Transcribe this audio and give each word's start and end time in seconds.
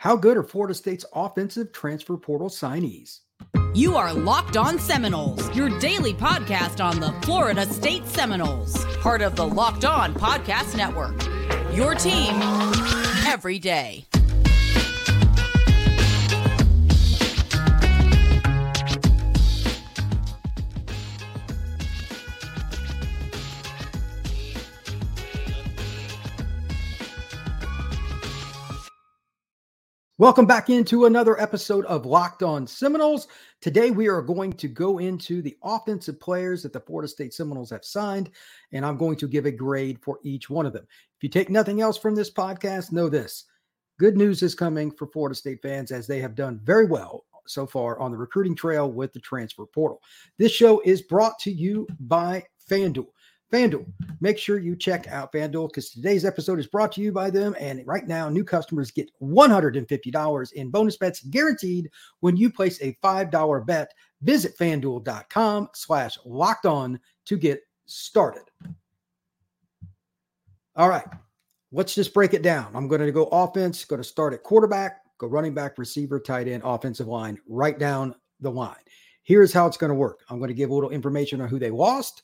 How 0.00 0.16
good 0.16 0.38
are 0.38 0.42
Florida 0.42 0.72
State's 0.72 1.04
offensive 1.12 1.72
transfer 1.72 2.16
portal 2.16 2.48
signees? 2.48 3.18
You 3.74 3.96
are 3.96 4.14
Locked 4.14 4.56
On 4.56 4.78
Seminoles, 4.78 5.54
your 5.54 5.78
daily 5.78 6.14
podcast 6.14 6.82
on 6.82 7.00
the 7.00 7.12
Florida 7.20 7.66
State 7.66 8.06
Seminoles, 8.06 8.82
part 9.02 9.20
of 9.20 9.36
the 9.36 9.46
Locked 9.46 9.84
On 9.84 10.14
Podcast 10.14 10.74
Network. 10.74 11.22
Your 11.76 11.94
team 11.94 12.34
every 13.26 13.58
day. 13.58 14.06
Welcome 30.20 30.44
back 30.44 30.68
into 30.68 31.06
another 31.06 31.40
episode 31.40 31.86
of 31.86 32.04
Locked 32.04 32.42
On 32.42 32.66
Seminoles. 32.66 33.26
Today 33.62 33.90
we 33.90 34.06
are 34.08 34.20
going 34.20 34.52
to 34.52 34.68
go 34.68 34.98
into 34.98 35.40
the 35.40 35.56
offensive 35.64 36.20
players 36.20 36.62
that 36.62 36.74
the 36.74 36.80
Florida 36.80 37.08
State 37.08 37.32
Seminoles 37.32 37.70
have 37.70 37.86
signed, 37.86 38.28
and 38.72 38.84
I'm 38.84 38.98
going 38.98 39.16
to 39.16 39.26
give 39.26 39.46
a 39.46 39.50
grade 39.50 39.98
for 40.02 40.20
each 40.22 40.50
one 40.50 40.66
of 40.66 40.74
them. 40.74 40.86
If 41.16 41.22
you 41.22 41.30
take 41.30 41.48
nothing 41.48 41.80
else 41.80 41.96
from 41.96 42.14
this 42.14 42.30
podcast, 42.30 42.92
know 42.92 43.08
this 43.08 43.46
good 43.98 44.18
news 44.18 44.42
is 44.42 44.54
coming 44.54 44.90
for 44.90 45.06
Florida 45.06 45.34
State 45.34 45.62
fans 45.62 45.90
as 45.90 46.06
they 46.06 46.20
have 46.20 46.34
done 46.34 46.60
very 46.64 46.84
well 46.84 47.24
so 47.46 47.66
far 47.66 47.98
on 47.98 48.10
the 48.10 48.18
recruiting 48.18 48.54
trail 48.54 48.92
with 48.92 49.14
the 49.14 49.20
transfer 49.20 49.64
portal. 49.64 50.02
This 50.36 50.52
show 50.52 50.82
is 50.84 51.00
brought 51.00 51.38
to 51.38 51.50
you 51.50 51.86
by 51.98 52.44
FanDuel. 52.70 53.06
FanDuel. 53.50 53.86
Make 54.20 54.38
sure 54.38 54.58
you 54.58 54.76
check 54.76 55.08
out 55.08 55.32
FanDuel 55.32 55.68
because 55.68 55.90
today's 55.90 56.24
episode 56.24 56.58
is 56.58 56.66
brought 56.66 56.92
to 56.92 57.00
you 57.00 57.12
by 57.12 57.30
them. 57.30 57.56
And 57.58 57.86
right 57.86 58.06
now, 58.06 58.28
new 58.28 58.44
customers 58.44 58.90
get 58.90 59.10
$150 59.20 60.52
in 60.52 60.70
bonus 60.70 60.96
bets 60.96 61.22
guaranteed 61.24 61.90
when 62.20 62.36
you 62.36 62.50
place 62.50 62.80
a 62.80 62.96
$5 63.02 63.66
bet. 63.66 63.92
Visit 64.22 64.56
fanduel.com 64.58 65.68
slash 65.74 66.18
locked 66.24 66.66
on 66.66 67.00
to 67.26 67.36
get 67.36 67.60
started. 67.86 68.44
All 70.76 70.88
right, 70.88 71.06
let's 71.72 71.94
just 71.94 72.14
break 72.14 72.34
it 72.34 72.42
down. 72.42 72.70
I'm 72.74 72.86
going 72.86 73.00
to 73.00 73.12
go 73.12 73.24
offense, 73.26 73.84
going 73.84 74.00
to 74.00 74.08
start 74.08 74.32
at 74.32 74.42
quarterback, 74.42 75.00
go 75.18 75.26
running 75.26 75.54
back, 75.54 75.78
receiver, 75.78 76.20
tight 76.20 76.46
end, 76.46 76.62
offensive 76.64 77.08
line, 77.08 77.38
right 77.48 77.78
down 77.78 78.14
the 78.40 78.50
line. 78.50 78.76
Here's 79.22 79.52
how 79.52 79.66
it's 79.66 79.76
going 79.76 79.90
to 79.90 79.94
work. 79.94 80.20
I'm 80.28 80.38
going 80.38 80.48
to 80.48 80.54
give 80.54 80.70
a 80.70 80.74
little 80.74 80.90
information 80.90 81.40
on 81.40 81.48
who 81.48 81.58
they 81.58 81.70
lost 81.70 82.22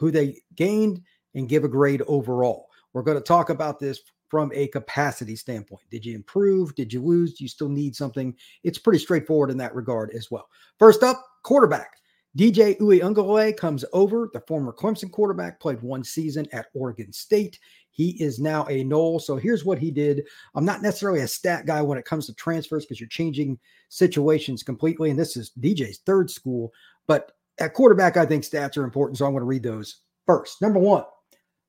who 0.00 0.10
they 0.10 0.40
gained, 0.56 1.02
and 1.34 1.48
give 1.48 1.62
a 1.62 1.68
grade 1.68 2.02
overall. 2.08 2.66
We're 2.92 3.02
going 3.02 3.18
to 3.18 3.22
talk 3.22 3.50
about 3.50 3.78
this 3.78 4.00
from 4.28 4.50
a 4.54 4.68
capacity 4.68 5.36
standpoint. 5.36 5.82
Did 5.90 6.04
you 6.04 6.14
improve? 6.14 6.74
Did 6.74 6.92
you 6.92 7.02
lose? 7.02 7.34
Do 7.34 7.44
you 7.44 7.48
still 7.48 7.68
need 7.68 7.94
something? 7.94 8.34
It's 8.64 8.78
pretty 8.78 8.98
straightforward 8.98 9.50
in 9.50 9.56
that 9.58 9.74
regard 9.74 10.10
as 10.10 10.30
well. 10.30 10.48
First 10.78 11.02
up, 11.02 11.24
quarterback. 11.42 11.96
DJ 12.38 12.78
Uiagalelei 12.78 13.56
comes 13.56 13.84
over. 13.92 14.30
The 14.32 14.40
former 14.46 14.72
Clemson 14.72 15.10
quarterback 15.10 15.58
played 15.58 15.82
one 15.82 16.04
season 16.04 16.46
at 16.52 16.66
Oregon 16.74 17.12
State. 17.12 17.58
He 17.90 18.10
is 18.22 18.38
now 18.38 18.66
a 18.68 18.84
Nole. 18.84 19.18
So 19.18 19.36
here's 19.36 19.64
what 19.64 19.80
he 19.80 19.90
did. 19.90 20.24
I'm 20.54 20.64
not 20.64 20.80
necessarily 20.80 21.20
a 21.20 21.28
stat 21.28 21.66
guy 21.66 21.82
when 21.82 21.98
it 21.98 22.04
comes 22.04 22.26
to 22.26 22.34
transfers 22.34 22.84
because 22.84 23.00
you're 23.00 23.08
changing 23.08 23.58
situations 23.88 24.62
completely. 24.62 25.10
And 25.10 25.18
this 25.18 25.36
is 25.36 25.50
DJ's 25.60 25.98
third 26.06 26.30
school, 26.30 26.72
but 27.08 27.32
at 27.60 27.74
quarterback, 27.74 28.16
I 28.16 28.26
think 28.26 28.44
stats 28.44 28.76
are 28.76 28.84
important, 28.84 29.18
so 29.18 29.26
I'm 29.26 29.32
going 29.32 29.42
to 29.42 29.46
read 29.46 29.62
those 29.62 30.00
first. 30.26 30.62
Number 30.62 30.78
one, 30.78 31.04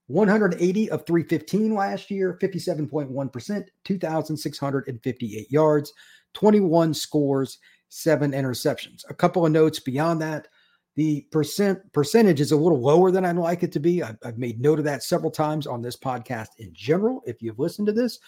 180 0.08 0.89
of 0.89 1.06
315 1.06 1.75
last 1.75 2.09
year, 2.09 2.38
57.1%, 2.42 3.64
2,658 3.86 5.52
yards, 5.52 5.94
21 6.33 6.94
scores, 6.94 7.59
seven 7.89 8.31
interceptions. 8.31 9.03
A 9.09 9.14
couple 9.14 9.45
of 9.45 9.52
notes 9.52 9.80
beyond 9.80 10.22
that. 10.22 10.48
The 10.95 11.22
percent 11.31 11.80
percentage 11.94 12.42
is 12.42 12.52
a 12.52 12.58
little 12.58 12.82
lower 12.82 13.11
than 13.11 13.26
I'd 13.26 13.38
like 13.38 13.64
it 13.64 13.71
to 13.73 13.80
be. 13.80 14.04
I've, 14.04 14.17
I've 14.26 14.38
made 14.38 14.60
note 14.60 14.80
of 14.80 14.86
that 14.86 15.04
several 15.04 15.32
times 15.32 15.65
on 15.65 15.82
this 15.82 15.95
podcast 15.95 16.49
in 16.58 16.73
general, 16.73 17.21
if 17.26 17.42
you've 17.42 17.60
listened 17.60 17.88
to 17.88 17.94
this. 17.94 18.20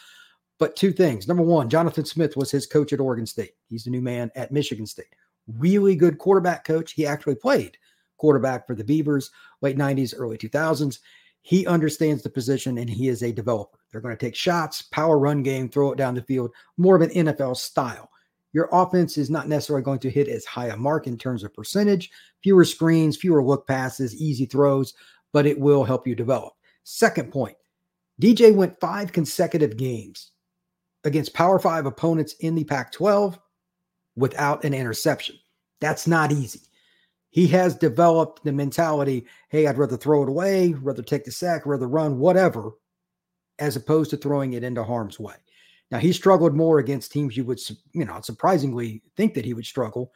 But 0.59 0.77
two 0.77 0.93
things. 0.93 1.27
Number 1.27 1.43
one, 1.43 1.69
Jonathan 1.69 2.05
Smith 2.05 2.37
was 2.37 2.51
his 2.51 2.65
coach 2.65 2.93
at 2.93 3.01
Oregon 3.01 3.25
State. 3.25 3.51
He's 3.67 3.83
the 3.83 3.89
new 3.89 4.01
man 4.01 4.31
at 4.35 4.51
Michigan 4.51 4.85
State 4.85 5.13
really 5.47 5.95
good 5.95 6.17
quarterback 6.17 6.63
coach. 6.63 6.93
He 6.93 7.05
actually 7.05 7.35
played 7.35 7.77
quarterback 8.17 8.65
for 8.65 8.75
the 8.75 8.83
Beavers, 8.83 9.31
late 9.61 9.77
90s, 9.77 10.13
early 10.17 10.37
2000s. 10.37 10.99
He 11.41 11.67
understands 11.67 12.23
the 12.23 12.29
position 12.29 12.77
and 12.77 12.89
he 12.89 13.09
is 13.09 13.21
a 13.21 13.33
developer. 13.33 13.77
They're 13.91 14.01
going 14.01 14.15
to 14.15 14.25
take 14.25 14.35
shots, 14.35 14.81
power 14.81 15.19
run 15.19 15.43
game, 15.43 15.67
throw 15.67 15.91
it 15.91 15.97
down 15.97 16.15
the 16.15 16.21
field, 16.23 16.51
more 16.77 16.95
of 16.95 17.01
an 17.01 17.09
NFL 17.09 17.57
style. 17.57 18.09
Your 18.53 18.69
offense 18.71 19.17
is 19.17 19.29
not 19.29 19.49
necessarily 19.49 19.83
going 19.83 19.99
to 19.99 20.09
hit 20.09 20.29
as 20.29 20.45
high 20.45 20.67
a 20.67 20.77
mark 20.77 21.07
in 21.07 21.17
terms 21.17 21.43
of 21.43 21.53
percentage, 21.53 22.11
fewer 22.43 22.63
screens, 22.63 23.17
fewer 23.17 23.43
look 23.43 23.67
passes, 23.67 24.15
easy 24.15 24.45
throws, 24.45 24.93
but 25.33 25.45
it 25.45 25.59
will 25.59 25.83
help 25.83 26.07
you 26.07 26.15
develop. 26.15 26.53
Second 26.83 27.31
point 27.31 27.57
DJ 28.21 28.55
went 28.55 28.79
five 28.79 29.11
consecutive 29.11 29.75
games 29.75 30.31
against 31.03 31.33
Power 31.33 31.59
Five 31.59 31.85
opponents 31.85 32.35
in 32.39 32.55
the 32.55 32.63
Pac 32.63 32.91
12 32.91 33.37
without 34.15 34.63
an 34.63 34.73
interception. 34.73 35.35
That's 35.81 36.07
not 36.07 36.31
easy. 36.31 36.61
He 37.29 37.47
has 37.47 37.75
developed 37.75 38.43
the 38.43 38.51
mentality 38.51 39.25
hey, 39.49 39.67
I'd 39.67 39.77
rather 39.77 39.97
throw 39.97 40.23
it 40.23 40.29
away, 40.29 40.73
rather 40.73 41.01
take 41.01 41.25
the 41.25 41.31
sack, 41.31 41.65
rather 41.65 41.87
run, 41.87 42.19
whatever, 42.19 42.71
as 43.59 43.75
opposed 43.75 44.09
to 44.11 44.17
throwing 44.17 44.53
it 44.53 44.63
into 44.63 44.83
harm's 44.83 45.19
way. 45.19 45.35
Now, 45.91 45.99
he 45.99 46.11
struggled 46.11 46.55
more 46.55 46.79
against 46.79 47.11
teams 47.11 47.37
you 47.37 47.43
would, 47.45 47.59
you 47.91 48.05
know, 48.05 48.19
surprisingly 48.21 49.03
think 49.15 49.33
that 49.35 49.45
he 49.45 49.53
would 49.53 49.65
struggle 49.65 50.11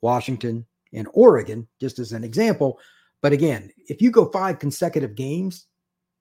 Washington 0.00 0.64
and 0.92 1.08
Oregon, 1.14 1.66
just 1.80 1.98
as 1.98 2.12
an 2.12 2.22
example. 2.22 2.78
But 3.22 3.32
again, 3.32 3.70
if 3.88 4.00
you 4.00 4.10
go 4.10 4.30
five 4.30 4.58
consecutive 4.58 5.14
games 5.16 5.66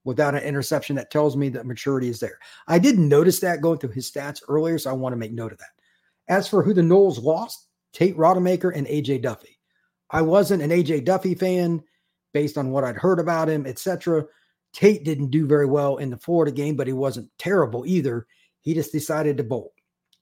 without 0.06 0.34
an 0.34 0.44
interception, 0.44 0.96
that 0.96 1.12
tells 1.12 1.38
me 1.38 1.50
that 1.50 1.68
maturity 1.68 2.10
is 2.10 2.20
there. 2.20 2.40
I 2.68 2.80
didn't 2.80 3.08
notice 3.08 3.40
that 3.42 3.62
going 3.62 3.78
through 3.80 3.92
his 3.92 4.10
stats 4.10 4.42
earlier, 4.48 4.80
so 4.80 4.90
I 4.90 4.94
want 4.94 5.14
to 5.14 5.18
make 5.18 5.34
note 5.34 5.52
of 5.52 5.60
that. 5.60 5.75
As 6.28 6.48
for 6.48 6.64
who 6.64 6.74
the 6.74 6.82
Noles 6.82 7.22
lost, 7.22 7.68
Tate 7.94 8.18
Rodemaker 8.18 8.76
and 8.76 8.88
AJ 8.88 9.22
Duffy. 9.22 9.60
I 10.10 10.22
wasn't 10.22 10.64
an 10.64 10.70
AJ 10.70 11.06
Duffy 11.06 11.36
fan 11.36 11.84
based 12.34 12.58
on 12.58 12.72
what 12.72 12.84
I'd 12.84 12.98
heard 12.98 13.20
about 13.20 13.50
him, 13.50 13.66
etc. 13.66 14.26
Tate 14.74 15.06
didn't 15.06 15.32
do 15.32 15.48
very 15.48 15.66
well 15.66 15.98
in 15.98 16.10
the 16.10 16.18
Florida 16.18 16.52
game, 16.52 16.76
but 16.76 16.88
he 16.88 16.94
wasn't 16.94 17.30
terrible 17.38 17.86
either. 17.86 18.28
He 18.62 18.74
just 18.74 18.92
decided 18.92 19.38
to 19.38 19.44
bolt. 19.44 19.72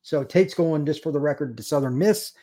So 0.03 0.23
Tate's 0.23 0.53
going 0.53 0.85
just 0.85 1.01
for 1.01 1.11
the 1.11 1.19
record 1.19 1.57
to 1.57 1.63
Southern 1.63 1.97
Miss. 1.97 2.33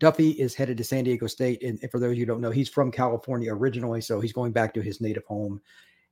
Duffy 0.00 0.30
is 0.30 0.54
headed 0.54 0.76
to 0.78 0.84
San 0.84 1.04
Diego 1.04 1.26
State. 1.26 1.62
And 1.62 1.78
for 1.90 2.00
those 2.00 2.18
you 2.18 2.26
don't 2.26 2.40
know, 2.40 2.50
he's 2.50 2.68
from 2.68 2.90
California 2.90 3.54
originally. 3.54 4.00
So 4.00 4.20
he's 4.20 4.32
going 4.32 4.52
back 4.52 4.74
to 4.74 4.80
his 4.80 5.00
native 5.00 5.24
home 5.26 5.60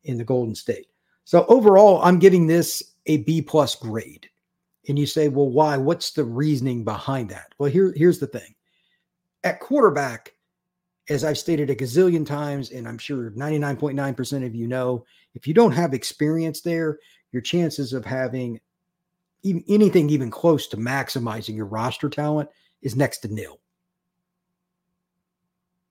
in 0.04 0.18
the 0.18 0.24
Golden 0.24 0.54
State. 0.54 0.86
So 1.24 1.44
overall, 1.48 2.00
I'm 2.02 2.18
giving 2.18 2.46
this 2.46 2.94
a 3.06 3.18
B 3.18 3.42
plus 3.42 3.74
grade. 3.74 4.28
And 4.88 4.98
you 4.98 5.06
say, 5.06 5.28
well, 5.28 5.48
why? 5.48 5.76
What's 5.76 6.10
the 6.10 6.24
reasoning 6.24 6.84
behind 6.84 7.30
that? 7.30 7.54
Well, 7.58 7.70
here, 7.70 7.92
here's 7.96 8.18
the 8.18 8.26
thing. 8.26 8.54
At 9.44 9.60
quarterback, 9.60 10.34
as 11.08 11.24
I've 11.24 11.38
stated 11.38 11.70
a 11.70 11.74
gazillion 11.74 12.26
times, 12.26 12.70
and 12.70 12.86
I'm 12.88 12.98
sure 12.98 13.30
99.9% 13.30 14.46
of 14.46 14.54
you 14.54 14.66
know, 14.66 15.04
if 15.34 15.46
you 15.46 15.54
don't 15.54 15.72
have 15.72 15.94
experience 15.94 16.60
there, 16.60 16.98
your 17.32 17.42
chances 17.42 17.92
of 17.92 18.04
having 18.04 18.60
even 19.42 19.64
anything 19.68 20.08
even 20.10 20.30
close 20.30 20.66
to 20.68 20.76
maximizing 20.76 21.56
your 21.56 21.66
roster 21.66 22.08
talent 22.08 22.48
is 22.80 22.94
next 22.94 23.18
to 23.18 23.28
nil. 23.32 23.58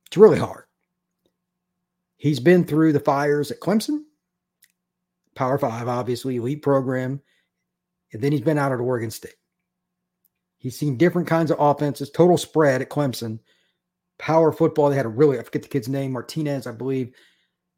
It's 0.08 0.18
really 0.18 0.40
hard. 0.40 0.66
He's 2.18 2.40
been 2.40 2.66
through 2.66 2.94
the 2.94 3.00
fires 3.00 3.50
at 3.52 3.60
Clemson, 3.60 4.04
Power 5.36 5.58
Five, 5.58 5.88
obviously, 5.88 6.36
elite 6.36 6.62
program. 6.62 7.22
And 8.14 8.22
then 8.22 8.32
he's 8.32 8.42
been 8.42 8.58
out 8.58 8.72
at 8.72 8.80
Oregon 8.80 9.12
State. 9.12 9.36
He's 10.58 10.78
seen 10.78 10.98
different 10.98 11.28
kinds 11.28 11.50
of 11.50 11.60
offenses, 11.60 12.10
total 12.12 12.38
spread 12.38 12.82
at 12.82 12.90
Clemson, 12.90 13.40
power 14.20 14.52
football. 14.52 14.90
They 14.90 14.96
had 14.96 15.06
a 15.06 15.10
really, 15.10 15.40
I 15.40 15.44
forget 15.44 15.64
the 15.64 15.68
kid's 15.68 15.90
name, 15.90 16.12
Martinez, 16.12 16.68
I 16.68 16.72
believe. 16.72 17.14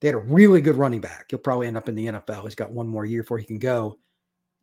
They 0.01 0.09
had 0.09 0.15
a 0.15 0.19
really 0.19 0.59
good 0.59 0.75
running 0.75 0.99
back. 0.99 1.27
He'll 1.29 1.39
probably 1.39 1.67
end 1.67 1.77
up 1.77 1.87
in 1.87 1.95
the 1.95 2.07
NFL. 2.07 2.43
He's 2.43 2.55
got 2.55 2.71
one 2.71 2.87
more 2.87 3.05
year 3.05 3.23
before 3.23 3.37
he 3.37 3.45
can 3.45 3.59
go. 3.59 3.99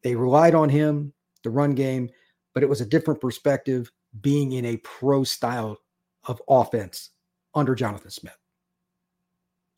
They 0.03 0.15
relied 0.15 0.55
on 0.55 0.69
him, 0.69 1.15
the 1.45 1.51
run 1.51 1.75
game, 1.75 2.11
but 2.53 2.63
it 2.63 2.69
was 2.69 2.83
a 2.83 2.87
different 2.87 3.21
perspective 3.21 3.91
being 4.21 4.53
in 4.53 4.67
a 4.67 4.77
pro 4.79 5.25
style 5.25 5.79
of 6.25 6.43
offense 6.49 7.11
under 7.55 7.75
Jonathan 7.75 8.11
Smith 8.11 8.40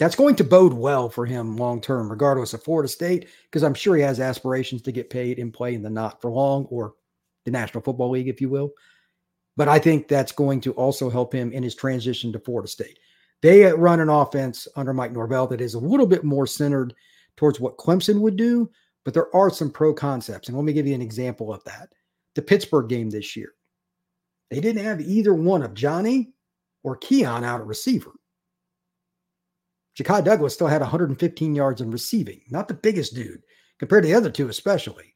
that's 0.03 0.17
going 0.17 0.37
to 0.37 0.45
bode 0.45 0.73
well 0.73 1.09
for 1.09 1.27
him 1.27 1.57
long 1.57 1.81
term, 1.81 2.11
regardless 2.11 2.55
of 2.55 2.63
Florida 2.63 2.89
State, 2.89 3.29
because 3.45 3.63
I'm 3.63 3.75
sure 3.75 3.95
he 3.95 4.03
has 4.03 4.21
aspirations 4.21 4.83
to 4.83 4.93
get 4.93 5.11
paid 5.11 5.39
and 5.39 5.53
play 5.53 5.75
in 5.75 5.83
the 5.83 5.91
not 5.91 6.21
for 6.21 6.31
long 6.31 6.65
or 6.67 6.95
the 7.45 7.51
National 7.51 7.83
Football 7.83 8.11
League, 8.11 8.29
if 8.29 8.41
you 8.41 8.49
will. 8.49 8.73
But 9.57 9.69
I 9.69 9.79
think 9.79 10.09
that's 10.09 10.33
going 10.33 10.61
to 10.63 10.73
also 10.73 11.11
help 11.11 11.33
him 11.33 11.53
in 11.53 11.63
his 11.63 11.75
transition 11.75 12.33
to 12.33 12.39
Florida 12.39 12.69
State. 12.69 12.99
They 13.43 13.67
uh, 13.67 13.75
run 13.75 14.01
an 14.01 14.09
offense 14.09 14.67
under 14.77 14.93
Mike 14.93 15.13
Norvell 15.13 15.47
that 15.49 15.61
is 15.61 15.75
a 15.75 15.79
little 15.79 16.07
bit 16.07 16.25
more 16.25 16.47
centered 16.47 16.95
towards 17.37 17.61
what 17.61 17.77
Clemson 17.77 18.21
would 18.21 18.37
do, 18.37 18.71
but 19.05 19.15
there 19.15 19.35
are 19.37 19.51
some 19.51 19.71
pro 19.71 19.93
concepts. 19.93 20.49
And 20.49 20.57
let 20.57 20.65
me 20.65 20.73
give 20.73 20.87
you 20.87 20.95
an 20.95 21.03
example 21.03 21.53
of 21.53 21.63
that. 21.65 21.93
the 22.35 22.43
Pittsburgh 22.43 22.89
game 22.89 23.11
this 23.11 23.37
year. 23.37 23.53
They 24.51 24.61
didn't 24.61 24.85
have 24.85 25.01
either 25.01 25.35
one 25.35 25.63
of 25.63 25.75
Johnny 25.75 26.33
or 26.83 26.97
Keon 26.97 27.45
out 27.45 27.61
at 27.61 27.67
receiver. 27.67 28.13
Ja'Khi 29.99 30.25
Douglas 30.25 30.55
still 30.55 30.67
had 30.67 30.81
115 30.81 31.55
yards 31.55 31.81
in 31.81 31.91
receiving, 31.91 32.41
not 32.51 32.69
the 32.69 32.75
biggest 32.75 33.15
dude 33.15 33.43
compared 33.79 34.05
to 34.05 34.09
the 34.09 34.15
other 34.15 34.31
two, 34.31 34.49
especially 34.49 35.13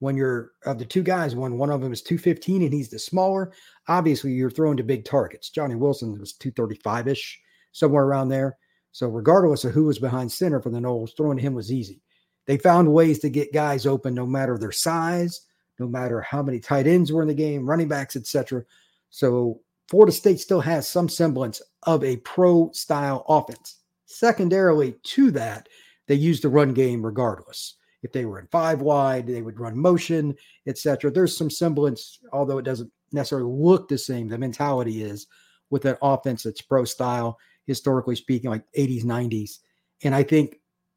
when 0.00 0.16
you're 0.16 0.52
of 0.64 0.78
the 0.78 0.84
two 0.84 1.02
guys, 1.02 1.34
when 1.34 1.58
one 1.58 1.70
of 1.70 1.80
them 1.80 1.92
is 1.92 2.02
215 2.02 2.62
and 2.62 2.72
he's 2.72 2.88
the 2.88 2.98
smaller, 2.98 3.52
obviously 3.88 4.32
you're 4.32 4.50
throwing 4.50 4.76
to 4.76 4.82
big 4.82 5.04
targets. 5.04 5.50
Johnny 5.50 5.74
Wilson 5.74 6.18
was 6.18 6.34
235 6.34 7.08
ish, 7.08 7.40
somewhere 7.72 8.04
around 8.04 8.28
there. 8.28 8.56
So, 8.92 9.08
regardless 9.08 9.64
of 9.64 9.72
who 9.72 9.84
was 9.84 9.98
behind 9.98 10.30
center 10.30 10.60
for 10.60 10.70
the 10.70 10.78
Noles, 10.78 11.16
throwing 11.16 11.36
to 11.36 11.42
him 11.42 11.54
was 11.54 11.72
easy. 11.72 12.00
They 12.46 12.56
found 12.56 12.92
ways 12.92 13.18
to 13.20 13.28
get 13.28 13.52
guys 13.52 13.86
open 13.86 14.14
no 14.14 14.26
matter 14.26 14.56
their 14.56 14.72
size, 14.72 15.42
no 15.78 15.86
matter 15.86 16.20
how 16.20 16.42
many 16.42 16.58
tight 16.58 16.86
ends 16.86 17.12
were 17.12 17.22
in 17.22 17.28
the 17.28 17.34
game, 17.34 17.68
running 17.68 17.88
backs, 17.88 18.16
etc. 18.16 18.64
So, 19.10 19.60
Florida 19.88 20.12
State 20.12 20.40
still 20.40 20.60
has 20.60 20.88
some 20.88 21.08
semblance 21.08 21.60
of 21.84 22.02
a 22.04 22.16
pro 22.18 22.70
style 22.72 23.24
offense. 23.28 23.77
Secondarily 24.18 24.96
to 25.04 25.30
that, 25.30 25.68
they 26.08 26.16
use 26.16 26.40
the 26.40 26.48
run 26.48 26.74
game 26.74 27.06
regardless. 27.06 27.76
If 28.02 28.10
they 28.10 28.24
were 28.24 28.40
in 28.40 28.48
five 28.48 28.80
wide, 28.80 29.28
they 29.28 29.42
would 29.42 29.60
run 29.60 29.78
motion, 29.78 30.34
etc. 30.66 31.12
There's 31.12 31.36
some 31.36 31.48
semblance, 31.48 32.18
although 32.32 32.58
it 32.58 32.64
doesn't 32.64 32.90
necessarily 33.12 33.48
look 33.48 33.88
the 33.88 33.96
same. 33.96 34.26
The 34.26 34.36
mentality 34.36 35.04
is 35.04 35.28
with 35.70 35.84
an 35.84 35.96
offense 36.02 36.42
that's 36.42 36.60
pro 36.60 36.84
style, 36.84 37.38
historically 37.66 38.16
speaking, 38.16 38.50
like 38.50 38.64
80s, 38.76 39.04
90s. 39.04 39.58
And 40.02 40.16
I 40.16 40.24
think 40.24 40.56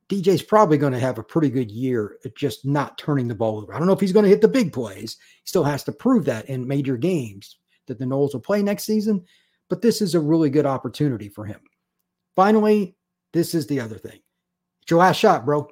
DJ's 0.09 0.41
probably 0.41 0.79
going 0.79 0.93
to 0.93 0.99
have 0.99 1.19
a 1.19 1.23
pretty 1.23 1.51
good 1.51 1.69
year 1.69 2.17
at 2.25 2.35
just 2.35 2.65
not 2.65 2.97
turning 2.97 3.27
the 3.27 3.35
ball 3.35 3.59
over. 3.59 3.71
I 3.71 3.77
don't 3.77 3.85
know 3.85 3.93
if 3.93 3.99
he's 3.99 4.13
going 4.13 4.23
to 4.23 4.29
hit 4.29 4.41
the 4.41 4.47
big 4.47 4.73
plays. 4.73 5.17
He 5.43 5.45
still 5.47 5.63
has 5.63 5.83
to 5.83 5.91
prove 5.91 6.25
that 6.25 6.49
in 6.49 6.67
major 6.67 6.97
games 6.97 7.57
that 7.85 7.99
the 7.99 8.05
Noles 8.05 8.33
will 8.33 8.39
play 8.39 8.63
next 8.63 8.85
season. 8.85 9.23
But 9.69 9.83
this 9.83 10.01
is 10.01 10.15
a 10.15 10.19
really 10.19 10.49
good 10.49 10.65
opportunity 10.65 11.29
for 11.29 11.45
him. 11.45 11.59
Finally, 12.35 12.95
this 13.33 13.55
is 13.55 13.67
the 13.67 13.79
other 13.79 13.97
thing. 13.97 14.19
It's 14.81 14.91
your 14.91 14.99
last 14.99 15.17
shot, 15.17 15.45
bro. 15.45 15.67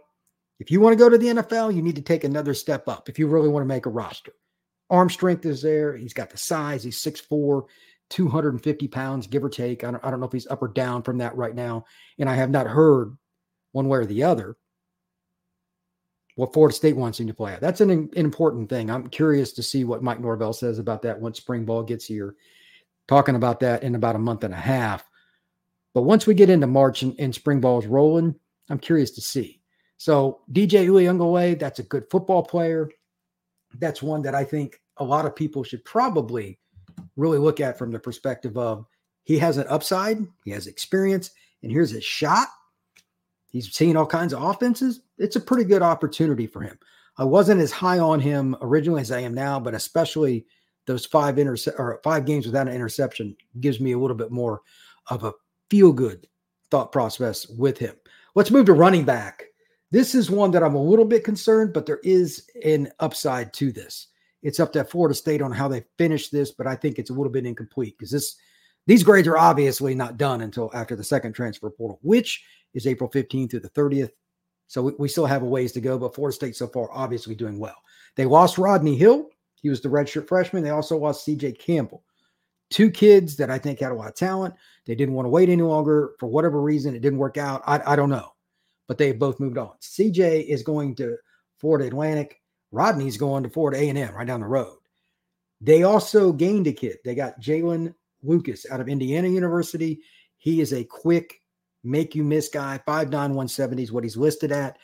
If 0.60 0.72
you 0.72 0.82
want 0.82 0.94
to 0.94 1.04
go 1.04 1.10
to 1.10 1.18
the 1.18 1.28
NFL, 1.28 1.76
you 1.76 1.82
need 1.82 1.96
to 1.96 2.02
take 2.02 2.24
another 2.24 2.54
step 2.54 2.88
up 2.88 3.10
if 3.10 3.18
you 3.18 3.28
really 3.28 3.48
want 3.48 3.64
to 3.64 3.68
make 3.68 3.86
a 3.86 3.90
roster. 3.90 4.34
Arm 4.90 5.10
strength 5.10 5.46
is 5.46 5.62
there. 5.62 5.96
He's 5.96 6.14
got 6.14 6.30
the 6.30 6.38
size. 6.38 6.84
He's 6.84 7.02
6'4, 7.02 7.64
250 8.10 8.88
pounds, 8.88 9.28
give 9.28 9.44
or 9.44 9.50
take. 9.50 9.84
I 9.84 9.92
don't, 9.92 10.04
I 10.04 10.12
don't 10.12 10.20
know 10.20 10.26
if 10.26 10.32
he's 10.32 10.48
up 10.48 10.62
or 10.62 10.68
down 10.68 11.04
from 11.04 11.20
that 11.20 11.36
right 11.36 11.56
now. 11.56 11.86
And 12.18 12.30
I 12.30 12.36
have 12.36 12.50
not 12.50 12.68
heard 12.68 13.16
one 13.72 13.88
way 13.88 14.00
or 14.00 14.06
the 14.06 14.24
other 14.24 14.58
what 16.40 16.54
Florida 16.54 16.74
State 16.74 16.96
wants 16.96 17.20
him 17.20 17.28
to 17.28 17.34
play 17.34 17.52
at. 17.52 17.60
That's 17.60 17.82
an, 17.82 17.90
an 17.90 18.10
important 18.16 18.70
thing. 18.70 18.90
I'm 18.90 19.08
curious 19.10 19.52
to 19.54 19.64
see 19.64 19.84
what 19.84 20.02
Mike 20.02 20.22
Norvell 20.22 20.54
says 20.54 20.80
about 20.80 21.02
that 21.02 21.20
once 21.20 21.38
spring 21.38 21.66
ball 21.66 21.84
gets 21.84 22.06
here. 22.06 22.36
Talking 23.10 23.36
about 23.36 23.60
that 23.60 23.84
in 23.84 23.94
about 23.96 24.16
a 24.16 24.20
month 24.20 24.46
and 24.46 24.54
a 24.54 24.58
half. 24.58 25.09
But 25.94 26.04
once 26.04 26.28
we 26.28 26.34
get 26.34 26.50
into 26.50 26.68
March 26.68 27.02
and, 27.02 27.16
and 27.20 27.34
spring 27.34 27.60
ball 27.60 27.80
is 27.80 27.88
rolling, 27.88 28.36
I'm 28.70 28.80
curious 28.80 29.12
to 29.12 29.22
see. 29.22 29.62
So 29.98 30.42
DJ 30.52 30.88
Uiagalelei, 30.88 31.60
that's 31.60 31.80
a 31.80 31.84
good 31.84 32.06
football 32.10 32.44
player. 32.44 32.90
That's 33.80 34.02
one 34.02 34.22
that 34.24 34.36
I 34.36 34.44
think 34.44 34.80
a 34.98 35.04
lot 35.04 35.26
of 35.26 35.36
people 35.36 35.64
should 35.64 35.84
probably 35.84 36.60
really 37.16 37.38
look 37.38 37.60
at 37.60 37.78
from 37.78 37.92
the 37.92 38.00
perspective 38.00 38.58
of 38.58 38.86
he 39.24 39.38
has 39.40 39.58
an 39.58 39.68
upside, 39.68 40.20
he 40.46 40.52
has 40.52 40.68
experience, 40.68 41.32
and 41.64 41.72
here's 41.72 41.92
his 41.92 42.04
shot. 42.04 42.48
He's 43.52 43.72
seen 43.74 43.98
all 43.98 44.06
kinds 44.06 44.34
of 44.34 44.44
offenses. 44.44 45.02
It's 45.18 45.36
a 45.36 45.42
pretty 45.42 45.64
good 45.64 45.82
opportunity 45.82 46.48
for 46.48 46.62
him. 46.62 46.78
I 47.18 47.24
wasn't 47.24 47.62
as 47.62 47.72
high 47.72 48.00
on 48.00 48.20
him 48.20 48.56
originally 48.62 49.02
as 49.02 49.12
I 49.12 49.20
am 49.20 49.34
now, 49.34 49.60
but 49.60 49.74
especially 49.74 50.46
those 50.86 51.06
five 51.06 51.38
interce- 51.38 51.68
or 51.68 52.00
five 52.04 52.26
games 52.26 52.46
without 52.46 52.68
an 52.68 52.74
interception 52.74 53.36
gives 53.60 53.80
me 53.80 53.92
a 53.92 54.00
little 54.00 54.16
bit 54.16 54.32
more 54.32 54.62
of 55.08 55.24
a 55.24 55.34
feel 55.70 55.92
good 55.92 56.28
thought 56.72 56.92
process 56.92 57.48
with 57.48 57.78
him. 57.78 57.96
Let's 58.36 58.52
move 58.52 58.68
to 58.68 58.74
running 58.74 59.06
back. 59.06 59.46
This 59.92 60.14
is 60.14 60.30
one 60.30 60.52
that 60.52 60.64
I'm 60.64 60.76
a 60.76 60.82
little 60.82 61.06
bit 61.06 61.24
concerned, 61.24 61.74
but 61.74 61.86
there 61.86 62.00
is 62.04 62.48
an 62.64 62.92
upside 63.00 63.54
to 63.54 63.72
this. 63.72 64.08
It's 64.44 64.60
up 64.60 64.72
to 64.74 64.84
Florida 64.84 65.16
State 65.16 65.42
on 65.42 65.52
how 65.52 65.68
they 65.68 65.84
finish 65.98 66.30
this, 66.30 66.52
but 66.52 66.68
I 66.68 66.76
think 66.76 67.00
it's 67.00 67.10
a 67.10 67.14
little 67.14 67.32
bit 67.32 67.46
incomplete 67.46 67.98
because 67.98 68.12
this 68.12 68.36
these 68.86 69.04
grades 69.04 69.28
are 69.28 69.38
obviously 69.38 69.94
not 69.94 70.18
done 70.18 70.42
until 70.42 70.72
after 70.74 70.96
the 70.96 71.04
second 71.04 71.34
transfer 71.34 71.70
portal, 71.70 72.00
which 72.02 72.44
is 72.74 72.88
April 72.88 73.10
15th 73.10 73.52
through 73.52 73.60
the 73.60 73.70
30th. 73.70 74.12
So 74.68 74.84
we, 74.84 74.94
we 74.98 75.08
still 75.08 75.26
have 75.26 75.44
a 75.44 75.46
ways 75.46 75.72
to 75.74 75.82
go, 75.82 75.98
but 76.00 76.16
Florida 76.16 76.36
State 76.36 76.56
so 76.56 76.68
far 76.68 76.90
obviously 76.92 77.36
doing 77.36 77.60
well. 77.60 77.76
They 78.16 78.26
lost 78.26 78.58
Rodney 78.58 78.96
Hill. 78.96 79.30
He 79.62 79.70
was 79.70 79.82
the 79.82 79.90
redshirt 79.90 80.28
freshman. 80.28 80.64
They 80.64 80.70
also 80.70 80.98
lost 80.98 81.28
CJ 81.28 81.60
Campbell. 81.60 82.04
Two 82.70 82.92
kids 82.92 83.36
that 83.38 83.50
I 83.50 83.58
think 83.58 83.80
had 83.80 83.92
a 83.92 83.96
lot 83.96 84.10
of 84.10 84.16
talent. 84.16 84.54
They 84.86 84.96
didn't 84.96 85.16
want 85.16 85.26
to 85.26 85.30
wait 85.30 85.50
any 85.50 85.64
longer 85.64 86.12
for 86.20 86.28
whatever 86.28 86.62
reason. 86.62 86.96
It 86.96 87.02
didn't 87.02 87.20
work 87.20 87.38
out. 87.38 87.64
I, 87.66 87.94
I 87.94 87.96
don't 87.96 88.10
know 88.10 88.34
but 88.90 88.98
they 88.98 89.14
both 89.14 89.40
moved 89.40 89.60
on. 89.60 89.72
CJ 89.80 90.48
is 90.48 90.64
going 90.64 90.96
to 90.96 91.16
Florida 91.60 91.86
Atlantic. 91.86 92.42
Rodney's 92.72 93.18
going 93.18 93.44
to 93.44 93.50
Florida 93.50 93.78
A&M 93.78 94.16
right 94.16 94.28
down 94.28 94.42
the 94.42 94.48
road. 94.48 94.78
They 95.62 95.84
also 95.84 96.34
gained 96.34 96.66
a 96.66 96.74
kid. 96.74 96.98
They 97.06 97.14
got 97.14 97.40
Jaylin 97.40 97.94
Lucas 98.24 98.66
out 98.70 98.82
of 98.82 98.90
Indiana 98.90 99.28
University. 99.28 100.02
He 100.38 100.60
is 100.60 100.74
a 100.74 100.84
quick, 100.84 101.42
make 101.84 102.16
you 102.16 102.24
miss 102.24 102.50
guy. 102.50 102.82
5'9, 102.88 103.12
170 103.12 103.84
is 103.84 103.92
what 103.92 104.04
he's 104.04 104.18
listed 104.18 104.52
at. 104.52 104.80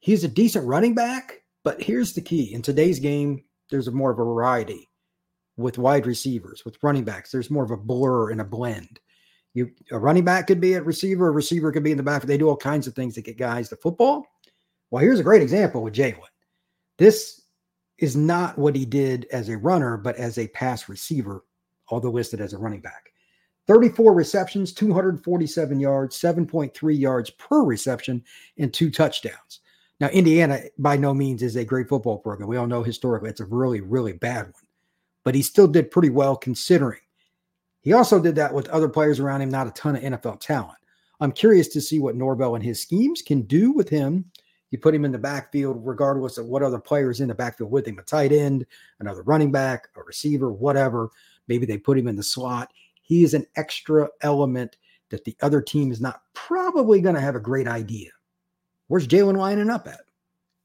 He's 0.00 0.24
a 0.24 0.28
decent 0.28 0.66
running 0.66 0.94
back, 0.94 1.42
but 1.62 1.80
here's 1.80 2.14
the 2.14 2.22
key. 2.22 2.52
In 2.52 2.62
today's 2.62 2.98
game, 2.98 3.44
there's 3.70 3.86
a 3.86 3.92
more 3.92 4.10
of 4.10 4.18
a 4.18 4.24
variety 4.24 4.88
with 5.56 5.78
wide 5.78 6.06
receivers, 6.06 6.64
with 6.64 6.82
running 6.82 7.04
backs. 7.04 7.30
There's 7.30 7.50
more 7.50 7.64
of 7.64 7.70
a 7.70 7.76
blur 7.76 8.30
and 8.30 8.40
a 8.40 8.44
blend. 8.44 9.00
You 9.54 9.70
a 9.90 9.98
running 9.98 10.24
back 10.24 10.46
could 10.46 10.60
be 10.60 10.74
a 10.74 10.82
receiver, 10.82 11.28
a 11.28 11.32
receiver 11.32 11.72
could 11.72 11.82
be 11.82 11.90
in 11.90 11.96
the 11.96 12.02
back. 12.02 12.22
They 12.22 12.36
do 12.36 12.48
all 12.48 12.56
kinds 12.56 12.86
of 12.86 12.94
things 12.94 13.14
to 13.14 13.22
get 13.22 13.38
guys 13.38 13.70
to 13.70 13.76
football. 13.76 14.26
Well, 14.90 15.02
here's 15.02 15.20
a 15.20 15.24
great 15.24 15.42
example 15.42 15.82
with 15.82 15.94
Jaylin. 15.94 16.20
This 16.98 17.42
is 17.98 18.16
not 18.16 18.58
what 18.58 18.76
he 18.76 18.84
did 18.84 19.26
as 19.32 19.48
a 19.48 19.56
runner, 19.56 19.96
but 19.96 20.16
as 20.16 20.38
a 20.38 20.48
pass 20.48 20.88
receiver, 20.88 21.44
although 21.88 22.10
listed 22.10 22.40
as 22.40 22.52
a 22.52 22.58
running 22.58 22.80
back. 22.80 23.10
34 23.66 24.12
receptions, 24.12 24.72
247 24.72 25.80
yards, 25.80 26.18
7.3 26.18 26.98
yards 26.98 27.30
per 27.30 27.64
reception, 27.64 28.22
and 28.58 28.72
two 28.72 28.90
touchdowns. 28.90 29.60
Now, 29.98 30.08
Indiana 30.08 30.60
by 30.78 30.96
no 30.96 31.14
means 31.14 31.42
is 31.42 31.56
a 31.56 31.64
great 31.64 31.88
football 31.88 32.18
program. 32.18 32.48
We 32.48 32.58
all 32.58 32.66
know 32.66 32.82
historically 32.82 33.30
it's 33.30 33.40
a 33.40 33.46
really, 33.46 33.80
really 33.80 34.12
bad 34.12 34.44
one, 34.44 34.65
but 35.26 35.34
he 35.34 35.42
still 35.42 35.66
did 35.66 35.90
pretty 35.90 36.08
well 36.08 36.36
considering. 36.36 37.00
He 37.80 37.92
also 37.92 38.22
did 38.22 38.36
that 38.36 38.54
with 38.54 38.68
other 38.68 38.88
players 38.88 39.18
around 39.18 39.40
him, 39.42 39.50
not 39.50 39.66
a 39.66 39.72
ton 39.72 39.96
of 39.96 40.02
NFL 40.02 40.38
talent. 40.38 40.78
I'm 41.18 41.32
curious 41.32 41.66
to 41.68 41.80
see 41.80 41.98
what 41.98 42.14
Norvell 42.14 42.54
and 42.54 42.62
his 42.62 42.80
schemes 42.80 43.22
can 43.22 43.42
do 43.42 43.72
with 43.72 43.88
him. 43.88 44.26
You 44.70 44.78
put 44.78 44.94
him 44.94 45.04
in 45.04 45.10
the 45.10 45.18
backfield, 45.18 45.84
regardless 45.84 46.38
of 46.38 46.46
what 46.46 46.62
other 46.62 46.78
players 46.78 47.20
in 47.20 47.26
the 47.26 47.34
backfield 47.34 47.72
with 47.72 47.88
him 47.88 47.98
a 47.98 48.02
tight 48.02 48.30
end, 48.30 48.66
another 49.00 49.22
running 49.22 49.50
back, 49.50 49.88
a 49.96 50.02
receiver, 50.04 50.52
whatever. 50.52 51.10
Maybe 51.48 51.66
they 51.66 51.76
put 51.76 51.98
him 51.98 52.06
in 52.06 52.14
the 52.14 52.22
slot. 52.22 52.72
He 53.02 53.24
is 53.24 53.34
an 53.34 53.48
extra 53.56 54.08
element 54.20 54.76
that 55.10 55.24
the 55.24 55.36
other 55.42 55.60
team 55.60 55.90
is 55.90 56.00
not 56.00 56.22
probably 56.34 57.00
going 57.00 57.16
to 57.16 57.20
have 57.20 57.34
a 57.34 57.40
great 57.40 57.66
idea. 57.66 58.10
Where's 58.86 59.08
Jaylin 59.08 59.36
lining 59.36 59.70
up 59.70 59.88
at? 59.88 60.02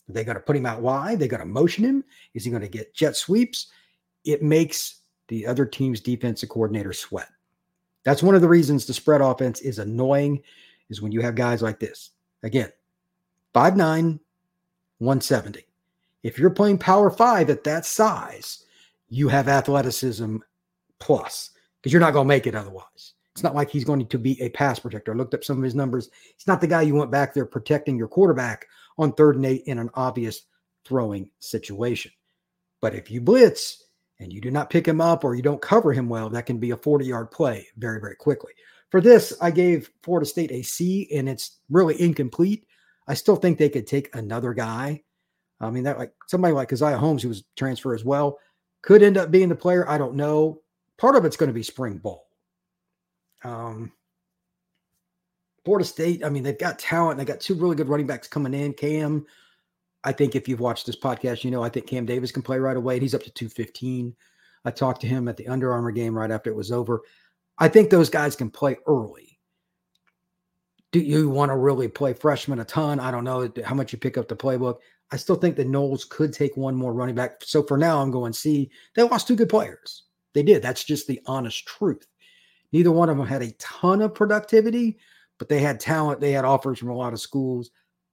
Are 0.08 0.14
they 0.14 0.24
going 0.24 0.36
to 0.36 0.42
put 0.42 0.56
him 0.56 0.68
out 0.68 0.82
wide? 0.82 1.18
They 1.18 1.28
going 1.28 1.40
to 1.40 1.48
motion 1.48 1.84
him? 1.84 2.04
Is 2.36 2.46
he 2.46 2.52
going 2.52 2.62
to 2.62 2.70
get 2.70 2.94
jet 2.94 3.16
sweeps? 3.16 3.72
It 4.26 4.44
makes 4.44 5.00
the 5.28 5.48
other 5.48 5.66
team's 5.66 6.00
defensive 6.00 6.50
coordinator 6.50 6.94
sweat. 6.94 7.30
That's 8.04 8.24
one 8.24 8.36
of 8.36 8.42
the 8.42 8.50
reasons 8.50 8.86
the 8.86 8.94
spread 8.94 9.22
offense 9.22 9.62
is 9.62 9.80
annoying, 9.80 10.42
is 10.90 11.02
when 11.02 11.12
you 11.12 11.22
have 11.22 11.36
guys 11.36 11.62
like 11.62 11.80
this. 11.80 12.12
Again, 12.44 12.72
5'9, 13.54 14.20
170. 15.00 15.66
If 16.24 16.38
you're 16.38 16.50
playing 16.50 16.78
power 16.78 17.10
five 17.10 17.50
at 17.50 17.64
that 17.64 17.86
size, 17.86 18.66
you 19.10 19.28
have 19.28 19.48
athleticism 19.48 20.38
plus 21.00 21.52
because 21.82 21.92
you're 21.92 22.00
not 22.00 22.14
going 22.14 22.26
to 22.26 22.34
make 22.34 22.48
it 22.48 22.56
otherwise. 22.56 23.14
It's 23.34 23.44
not 23.44 23.56
like 23.56 23.70
he's 23.70 23.86
going 23.86 24.06
to 24.06 24.18
be 24.20 24.40
a 24.42 24.50
pass 24.50 24.80
protector. 24.80 25.14
I 25.14 25.16
looked 25.16 25.34
up 25.34 25.44
some 25.44 25.58
of 25.58 25.64
his 25.64 25.76
numbers. 25.76 26.10
He's 26.36 26.48
not 26.48 26.62
the 26.62 26.68
guy 26.68 26.82
you 26.82 26.96
want 26.96 27.12
back 27.12 27.34
there 27.34 27.46
protecting 27.46 27.98
your 27.98 28.08
quarterback 28.08 28.68
on 28.98 29.14
third 29.14 29.38
and 29.38 29.46
eight 29.46 29.64
in 29.66 29.80
an 29.80 29.90
obvious 29.94 30.44
throwing 30.86 31.30
situation. 31.40 32.12
But 32.82 32.94
if 32.94 33.10
you 33.10 33.22
blitz, 33.22 33.86
and 34.22 34.32
you 34.32 34.40
do 34.40 34.52
not 34.52 34.70
pick 34.70 34.88
him 34.88 35.02
up 35.02 35.24
or 35.24 35.34
you 35.34 35.42
don't 35.42 35.62
cover 35.62 35.92
him 35.92 36.08
well, 36.08 36.30
that 36.30 36.46
can 36.46 36.60
be 36.60 36.72
a 36.72 36.78
40 36.78 37.06
yard 37.06 37.32
play 37.32 37.68
very, 37.78 38.00
very 38.00 38.16
quickly. 38.16 38.54
For 38.90 39.02
this, 39.02 39.34
I 39.42 39.52
gave 39.52 39.90
Florida 40.04 40.26
State 40.26 40.52
a 40.52 40.62
C, 40.62 41.10
and 41.14 41.28
it's 41.28 41.60
really 41.70 42.00
incomplete. 42.00 42.66
I 43.08 43.16
still 43.16 43.36
think 43.36 43.58
they 43.58 43.70
could 43.70 43.88
take 43.88 44.14
another 44.16 44.54
guy. 44.54 45.02
I 45.60 45.70
mean, 45.72 45.84
that 45.84 45.98
like 45.98 46.14
somebody 46.28 46.54
like 46.54 46.72
Isaiah 46.72 46.98
Holmes, 46.98 47.24
who 47.24 47.30
was 47.30 47.44
transfer 47.56 47.96
as 47.96 48.06
well, 48.06 48.38
could 48.84 49.02
end 49.02 49.18
up 49.18 49.32
being 49.32 49.50
the 49.50 49.56
player. 49.56 49.90
I 49.90 49.98
don't 49.98 50.16
know. 50.16 50.62
Part 50.98 51.16
of 51.16 51.26
it's 51.26 51.38
going 51.38 51.50
to 51.50 51.54
be 51.54 51.64
spring 51.64 51.98
ball. 51.98 52.28
Um, 53.44 53.92
Florida 55.66 55.86
State, 55.86 56.24
I 56.24 56.30
mean, 56.30 56.44
they've 56.44 56.58
got 56.58 56.78
talent. 56.78 57.18
They 57.18 57.26
got 57.26 57.40
two 57.40 57.56
really 57.56 57.76
good 57.76 57.90
running 57.90 58.08
backs 58.08 58.28
coming 58.28 58.54
in. 58.54 58.74
Kam 58.74 59.26
I 60.04 60.12
think 60.12 60.36
if 60.36 60.48
you've 60.48 60.60
watched 60.60 60.86
this 60.86 61.00
podcast, 61.00 61.44
you 61.44 61.52
know 61.52 61.64
I 61.64 61.70
think 61.70 61.88
Kam 61.88 62.06
Davis 62.06 62.32
can 62.32 62.42
play 62.42 62.58
right 62.58 62.78
away. 62.78 63.00
He's 63.00 63.14
up 63.14 63.24
to 63.24 63.32
215. 63.32 64.16
I 64.66 64.72
talked 64.72 65.02
to 65.02 65.08
him 65.08 65.28
at 65.28 65.38
the 65.38 65.48
Under 65.48 65.72
Armour 65.72 65.92
game 65.92 66.18
right 66.18 66.32
after 66.32 66.50
it 66.50 66.56
was 66.56 66.72
over. 66.72 67.02
I 67.58 67.68
think 67.68 67.90
those 67.90 68.10
guys 68.10 68.36
can 68.36 68.50
play 68.50 68.78
early. 68.88 69.40
Do 70.92 71.00
you 71.00 71.30
want 71.30 71.52
to 71.52 71.58
really 71.58 71.88
play 71.88 72.14
freshman 72.14 72.60
a 72.60 72.66
ton? 72.66 73.00
I 73.00 73.12
don't 73.12 73.24
know 73.24 73.50
how 73.64 73.76
much 73.76 73.94
you 73.94 74.00
pick 74.00 74.18
up 74.18 74.28
the 74.28 74.36
playbook. 74.36 74.80
I 75.12 75.18
still 75.18 75.36
think 75.36 75.56
the 75.56 75.66
Noles 75.66 76.08
could 76.08 76.34
take 76.34 76.58
one 76.58 76.76
more 76.76 76.94
running 76.94 77.16
back. 77.16 77.44
So 77.44 77.64
for 77.64 77.78
now, 77.78 78.02
I'm 78.02 78.12
going 78.12 78.34
see. 78.34 78.72
They 78.96 79.04
lost 79.04 79.28
two 79.28 79.36
good 79.36 79.50
players. 79.50 80.04
They 80.34 80.44
did. 80.44 80.62
That's 80.62 80.84
just 80.84 81.08
the 81.08 81.22
honest 81.26 81.66
truth. 81.66 82.08
Neither 82.72 82.92
one 82.92 83.10
of 83.10 83.18
them 83.18 83.28
had 83.28 83.42
a 83.42 83.52
ton 83.54 84.02
of 84.02 84.14
productivity, 84.14 84.98
but 85.38 85.50
they 85.50 85.60
had 85.60 85.80
talent. 85.80 86.22
They 86.22 86.32
had 86.32 86.46
offers 86.46 86.80
from 86.80 86.90
a 86.90 86.96
lot 86.96 87.14
of 87.14 87.20
schools. 87.20 87.72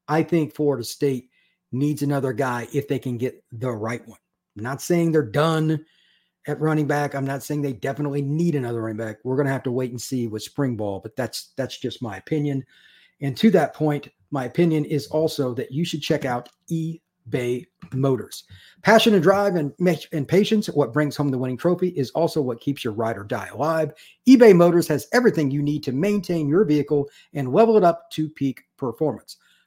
I 0.09 0.23
think 0.23 0.54
Florida 0.54 0.85
State 0.85 1.30
needs 1.73 2.03
another 2.03 2.33
guy 2.33 2.67
if 2.73 2.89
they 2.89 2.99
can 2.99 3.19
get 3.19 3.43
the 3.53 3.71
right 3.71 4.07
one. 4.07 4.19
I'm 4.57 4.63
not 4.63 4.83
saying 4.83 5.13
they're 5.13 5.23
done 5.23 5.85
at 6.47 6.61
running 6.61 6.87
back. 6.87 7.15
I'm 7.15 7.27
not 7.27 7.43
saying 7.43 7.63
they 7.63 7.75
definitely 7.75 8.23
need 8.23 8.55
another 8.55 8.83
running 8.83 8.97
back. 8.97 9.19
We're 9.23 9.37
going 9.37 9.47
to 9.47 9.53
have 9.53 9.63
to 9.65 9.73
wait 9.73 9.91
and 9.91 10.01
see 10.01 10.27
with 10.27 10.43
spring 10.43 10.77
ball, 10.77 11.01
but 11.01 11.15
that's 11.15 11.53
that's 11.57 11.79
just 11.79 12.03
my 12.03 12.17
opinion. 12.17 12.65
And 13.21 13.37
to 13.37 13.51
that 13.51 13.75
point, 13.75 14.09
my 14.31 14.45
opinion 14.45 14.85
is 14.85 15.07
also 15.09 15.55
that 15.55 15.73
you 15.73 15.85
should 15.85 16.03
check 16.03 16.25
out 16.25 16.49
eBay 16.71 17.67
Motors. 17.93 18.45
Passion 18.83 19.15
and 19.15 19.23
drive 19.23 19.57
and, 19.57 19.73
and 20.13 20.29
patience, 20.29 20.69
what 20.69 20.93
brings 20.93 21.17
home 21.17 21.31
the 21.31 21.39
winning 21.39 21.57
trophy, 21.57 21.89
is 21.89 22.11
also 22.11 22.41
what 22.41 22.61
keeps 22.61 22.85
your 22.85 22.93
ride 22.93 23.17
or 23.17 23.25
die 23.25 23.49
alive. 23.49 23.93
eBay 24.29 24.55
Motors 24.55 24.89
has 24.89 25.09
everything 25.13 25.51
you 25.51 25.63
need 25.63 25.83
to 25.83 25.93
maintain 25.93 26.49
your 26.49 26.65
vehicle 26.65 27.09
and 27.35 27.53
level 27.53 27.77
it 27.77 27.85
up 27.85 28.11
to 28.13 28.29
peak 28.31 28.63
performance. 28.77 29.37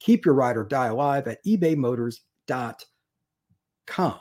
Keep 0.00 0.24
your 0.24 0.34
ride 0.34 0.56
or 0.56 0.64
die 0.64 0.86
alive 0.86 1.28
at 1.28 1.44
ebaymotors.com. 1.44 4.14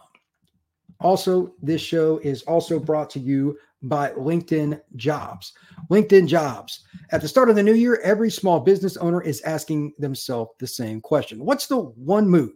Also, 1.01 1.53
this 1.61 1.81
show 1.81 2.17
is 2.19 2.41
also 2.43 2.79
brought 2.79 3.09
to 3.11 3.19
you 3.19 3.57
by 3.83 4.09
LinkedIn 4.11 4.79
Jobs. 4.95 5.53
LinkedIn 5.89 6.27
Jobs. 6.27 6.85
At 7.11 7.21
the 7.21 7.27
start 7.27 7.49
of 7.49 7.55
the 7.55 7.63
new 7.63 7.73
year, 7.73 7.99
every 8.03 8.29
small 8.29 8.59
business 8.59 8.97
owner 8.97 9.21
is 9.21 9.41
asking 9.41 9.93
themselves 9.97 10.51
the 10.59 10.67
same 10.67 10.99
question 10.99 11.45
What's 11.45 11.67
the 11.67 11.77
one 11.77 12.27
move 12.27 12.51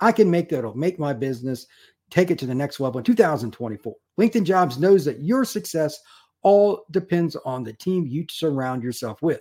I 0.00 0.10
can 0.10 0.30
make 0.30 0.48
that'll 0.48 0.76
make 0.76 0.98
my 0.98 1.12
business 1.12 1.66
take 2.10 2.30
it 2.30 2.38
to 2.40 2.46
the 2.46 2.54
next 2.54 2.80
level 2.80 2.98
in 2.98 3.04
2024? 3.04 3.94
LinkedIn 4.18 4.44
Jobs 4.44 4.78
knows 4.78 5.04
that 5.04 5.22
your 5.22 5.44
success 5.44 5.98
all 6.42 6.84
depends 6.90 7.36
on 7.36 7.62
the 7.62 7.72
team 7.72 8.06
you 8.06 8.26
surround 8.28 8.82
yourself 8.82 9.22
with. 9.22 9.40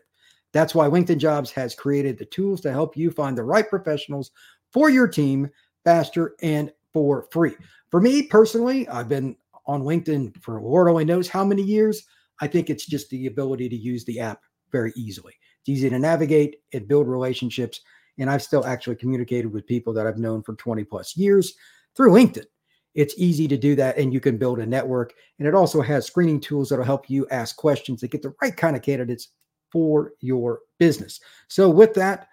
That's 0.53 0.75
why 0.75 0.87
LinkedIn 0.87 1.17
Jobs 1.17 1.51
has 1.51 1.75
created 1.75 2.17
the 2.17 2.25
tools 2.25 2.61
to 2.61 2.71
help 2.71 2.95
you 2.95 3.11
find 3.11 3.37
the 3.37 3.43
right 3.43 3.67
professionals 3.67 4.31
for 4.71 4.89
your 4.89 5.07
team 5.07 5.49
faster 5.83 6.35
and 6.41 6.71
for 6.93 7.27
free. 7.31 7.55
For 7.91 7.99
me 7.99 8.23
personally, 8.23 8.87
I've 8.87 9.09
been 9.09 9.35
on 9.65 9.83
LinkedIn 9.83 10.41
for 10.41 10.61
Lord 10.61 10.89
only 10.89 11.05
knows 11.05 11.27
how 11.27 11.43
many 11.43 11.63
years. 11.63 12.03
I 12.39 12.47
think 12.47 12.69
it's 12.69 12.85
just 12.85 13.09
the 13.09 13.27
ability 13.27 13.69
to 13.69 13.75
use 13.75 14.05
the 14.05 14.19
app 14.19 14.41
very 14.71 14.93
easily. 14.95 15.33
It's 15.61 15.69
easy 15.69 15.89
to 15.89 15.99
navigate 15.99 16.57
and 16.73 16.87
build 16.87 17.07
relationships. 17.07 17.81
And 18.19 18.29
I've 18.29 18.43
still 18.43 18.65
actually 18.65 18.97
communicated 18.97 19.51
with 19.51 19.65
people 19.65 19.93
that 19.93 20.05
I've 20.05 20.17
known 20.17 20.43
for 20.43 20.53
20 20.55 20.83
plus 20.83 21.17
years 21.17 21.53
through 21.95 22.11
LinkedIn. 22.11 22.45
It's 22.93 23.15
easy 23.17 23.47
to 23.47 23.57
do 23.57 23.75
that, 23.75 23.97
and 23.97 24.13
you 24.13 24.19
can 24.19 24.37
build 24.37 24.59
a 24.59 24.65
network. 24.65 25.13
And 25.39 25.47
it 25.47 25.55
also 25.55 25.81
has 25.81 26.05
screening 26.05 26.39
tools 26.39 26.69
that'll 26.69 26.85
help 26.85 27.09
you 27.09 27.27
ask 27.31 27.55
questions 27.55 28.01
to 28.01 28.07
get 28.07 28.21
the 28.21 28.35
right 28.39 28.55
kind 28.55 28.75
of 28.75 28.83
candidates 28.83 29.29
for 29.73 30.13
your 30.21 30.61
business. 30.79 31.19
So, 31.49 31.69
with 31.69 31.93
that, 31.95 32.29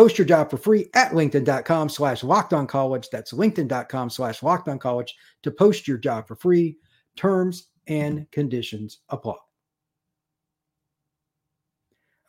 Post 0.00 0.16
your 0.16 0.26
job 0.26 0.48
for 0.48 0.56
free 0.56 0.88
at 0.94 1.12
linkedin.com 1.12 1.90
slash 1.90 2.24
locked 2.24 2.54
on 2.54 2.66
college. 2.66 3.08
That's 3.10 3.34
linkedin.com 3.34 4.08
slash 4.08 4.42
locked 4.42 4.66
on 4.68 4.78
college 4.78 5.14
to 5.42 5.50
post 5.50 5.86
your 5.86 5.98
job 5.98 6.26
for 6.26 6.36
free. 6.36 6.78
Terms 7.16 7.66
and 7.86 8.30
conditions 8.30 9.00
apply. 9.10 9.34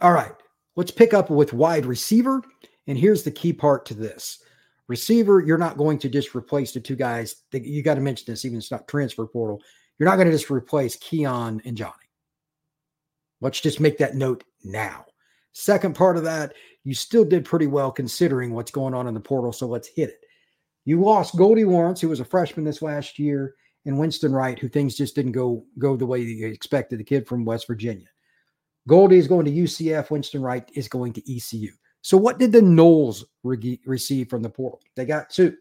All 0.01 0.11
right, 0.11 0.33
let's 0.75 0.91
pick 0.91 1.13
up 1.13 1.29
with 1.29 1.53
wide 1.53 1.85
receiver. 1.85 2.41
And 2.87 2.97
here's 2.97 3.23
the 3.23 3.31
key 3.31 3.53
part 3.53 3.85
to 3.85 3.93
this 3.93 4.43
receiver, 4.89 5.39
you're 5.39 5.57
not 5.57 5.77
going 5.77 5.97
to 5.99 6.09
just 6.09 6.35
replace 6.35 6.73
the 6.73 6.81
two 6.81 6.97
guys. 6.97 7.43
You 7.53 7.83
got 7.83 7.95
to 7.95 8.01
mention 8.01 8.25
this, 8.27 8.43
even 8.43 8.57
if 8.57 8.63
it's 8.63 8.71
not 8.71 8.87
transfer 8.89 9.25
portal. 9.25 9.61
You're 9.97 10.09
not 10.09 10.17
going 10.17 10.27
to 10.27 10.33
just 10.33 10.51
replace 10.51 10.97
Keon 10.97 11.61
and 11.63 11.77
Johnny. 11.77 12.10
Let's 13.41 13.59
just 13.59 13.79
make 13.79 13.97
that 13.97 14.15
note 14.15 14.43
now. 14.63 15.05
Second 15.53 15.95
part 15.95 16.17
of 16.17 16.23
that, 16.23 16.53
you 16.83 16.93
still 16.93 17.25
did 17.25 17.45
pretty 17.45 17.67
well 17.67 17.91
considering 17.91 18.53
what's 18.53 18.71
going 18.71 18.93
on 18.93 19.07
in 19.07 19.13
the 19.13 19.19
portal. 19.19 19.51
So 19.51 19.67
let's 19.67 19.87
hit 19.87 20.09
it. 20.09 20.21
You 20.85 21.01
lost 21.01 21.35
Goldie 21.35 21.65
Lawrence, 21.65 22.01
who 22.01 22.09
was 22.09 22.19
a 22.19 22.25
freshman 22.25 22.65
this 22.65 22.81
last 22.81 23.19
year, 23.19 23.55
and 23.85 23.99
Winston 23.99 24.31
Wright, 24.31 24.57
who 24.57 24.67
things 24.67 24.95
just 24.95 25.15
didn't 25.15 25.33
go 25.33 25.65
go 25.77 25.95
the 25.95 26.05
way 26.05 26.21
you 26.21 26.47
expected. 26.47 26.99
The 26.99 27.03
kid 27.03 27.27
from 27.27 27.45
West 27.45 27.67
Virginia. 27.67 28.07
Goldie 28.87 29.17
is 29.17 29.27
going 29.27 29.45
to 29.45 29.51
UCF. 29.51 30.09
Winston 30.09 30.41
Wright 30.41 30.69
is 30.73 30.87
going 30.87 31.13
to 31.13 31.35
ECU. 31.35 31.71
So 32.01 32.17
what 32.17 32.39
did 32.39 32.51
the 32.51 32.61
Noles 32.61 33.23
re- 33.43 33.79
receive 33.85 34.29
from 34.29 34.41
the 34.41 34.49
portal? 34.49 34.79
They 34.95 35.05
got 35.05 35.29
two. 35.29 35.55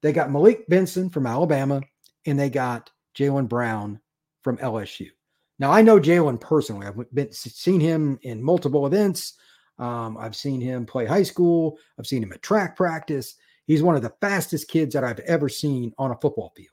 They 0.00 0.12
got 0.12 0.30
Malik 0.30 0.66
Benson 0.68 1.10
from 1.10 1.26
Alabama, 1.26 1.82
and 2.26 2.38
they 2.38 2.50
got 2.50 2.90
Jalen 3.16 3.48
Brown 3.48 4.00
from 4.42 4.58
LSU. 4.58 5.08
Now 5.58 5.70
I 5.70 5.82
know 5.82 6.00
Jalen 6.00 6.40
personally. 6.40 6.86
I've 6.86 7.14
been 7.14 7.32
seen 7.32 7.80
him 7.80 8.18
in 8.22 8.42
multiple 8.42 8.86
events. 8.86 9.34
Um, 9.78 10.16
I've 10.16 10.36
seen 10.36 10.60
him 10.60 10.86
play 10.86 11.06
high 11.06 11.22
school. 11.22 11.78
I've 11.98 12.06
seen 12.06 12.22
him 12.22 12.32
at 12.32 12.42
track 12.42 12.76
practice. 12.76 13.34
He's 13.66 13.82
one 13.82 13.96
of 13.96 14.02
the 14.02 14.12
fastest 14.20 14.68
kids 14.68 14.94
that 14.94 15.04
I've 15.04 15.20
ever 15.20 15.48
seen 15.48 15.92
on 15.98 16.10
a 16.10 16.18
football 16.20 16.52
field. 16.56 16.68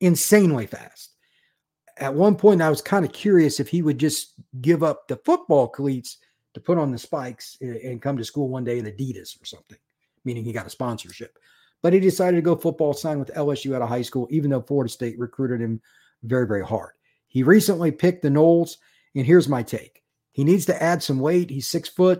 Insanely 0.00 0.66
fast. 0.66 1.14
At 1.98 2.14
one 2.14 2.34
point, 2.34 2.60
I 2.60 2.70
was 2.70 2.82
kind 2.82 3.04
of 3.04 3.12
curious 3.12 3.60
if 3.60 3.68
he 3.68 3.82
would 3.82 3.98
just 3.98 4.34
give 4.60 4.82
up 4.82 5.06
the 5.06 5.16
football 5.16 5.68
cleats 5.68 6.18
to 6.54 6.60
put 6.60 6.78
on 6.78 6.90
the 6.90 6.98
spikes 6.98 7.56
and 7.60 8.02
come 8.02 8.16
to 8.16 8.24
school 8.24 8.48
one 8.48 8.64
day 8.64 8.78
in 8.78 8.86
Adidas 8.86 9.40
or 9.40 9.44
something, 9.44 9.78
meaning 10.24 10.44
he 10.44 10.52
got 10.52 10.66
a 10.66 10.70
sponsorship. 10.70 11.38
But 11.82 11.92
he 11.92 12.00
decided 12.00 12.38
to 12.38 12.42
go 12.42 12.56
football 12.56 12.94
sign 12.94 13.18
with 13.18 13.34
LSU 13.34 13.76
out 13.76 13.82
of 13.82 13.88
high 13.88 14.02
school, 14.02 14.26
even 14.30 14.50
though 14.50 14.62
Florida 14.62 14.90
State 14.90 15.18
recruited 15.18 15.60
him 15.60 15.80
very, 16.22 16.46
very 16.46 16.64
hard. 16.64 16.92
He 17.34 17.42
recently 17.42 17.90
picked 17.90 18.22
the 18.22 18.28
Noles, 18.28 18.76
and 19.16 19.26
here's 19.26 19.48
my 19.48 19.64
take. 19.64 20.04
He 20.30 20.44
needs 20.44 20.66
to 20.66 20.82
add 20.82 21.02
some 21.02 21.18
weight. 21.18 21.50
He's 21.50 21.66
six 21.66 21.88
foot, 21.88 22.18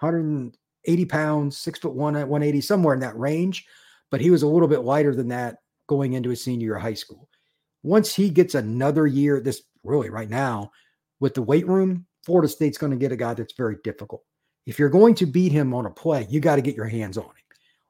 180 0.00 1.04
pounds, 1.04 1.56
six 1.56 1.78
foot 1.78 1.94
one 1.94 2.16
uh, 2.16 2.20
at 2.20 2.28
180, 2.28 2.60
somewhere 2.60 2.92
in 2.92 3.00
that 3.00 3.16
range. 3.16 3.64
But 4.10 4.20
he 4.20 4.30
was 4.30 4.42
a 4.42 4.48
little 4.48 4.66
bit 4.66 4.80
lighter 4.80 5.14
than 5.14 5.28
that 5.28 5.58
going 5.86 6.14
into 6.14 6.30
his 6.30 6.42
senior 6.42 6.64
year 6.66 6.76
of 6.76 6.82
high 6.82 6.94
school. 6.94 7.28
Once 7.84 8.12
he 8.12 8.28
gets 8.30 8.56
another 8.56 9.06
year, 9.06 9.40
this 9.40 9.62
really 9.84 10.10
right 10.10 10.28
now, 10.28 10.72
with 11.20 11.34
the 11.34 11.42
weight 11.42 11.68
room, 11.68 12.04
Florida 12.26 12.48
State's 12.48 12.78
going 12.78 12.90
to 12.90 12.98
get 12.98 13.12
a 13.12 13.16
guy 13.16 13.34
that's 13.34 13.54
very 13.54 13.76
difficult. 13.84 14.24
If 14.66 14.80
you're 14.80 14.88
going 14.88 15.14
to 15.16 15.26
beat 15.26 15.52
him 15.52 15.72
on 15.72 15.86
a 15.86 15.90
play, 15.90 16.26
you 16.28 16.40
got 16.40 16.56
to 16.56 16.62
get 16.62 16.74
your 16.74 16.88
hands 16.88 17.16
on 17.16 17.26
him. 17.26 17.32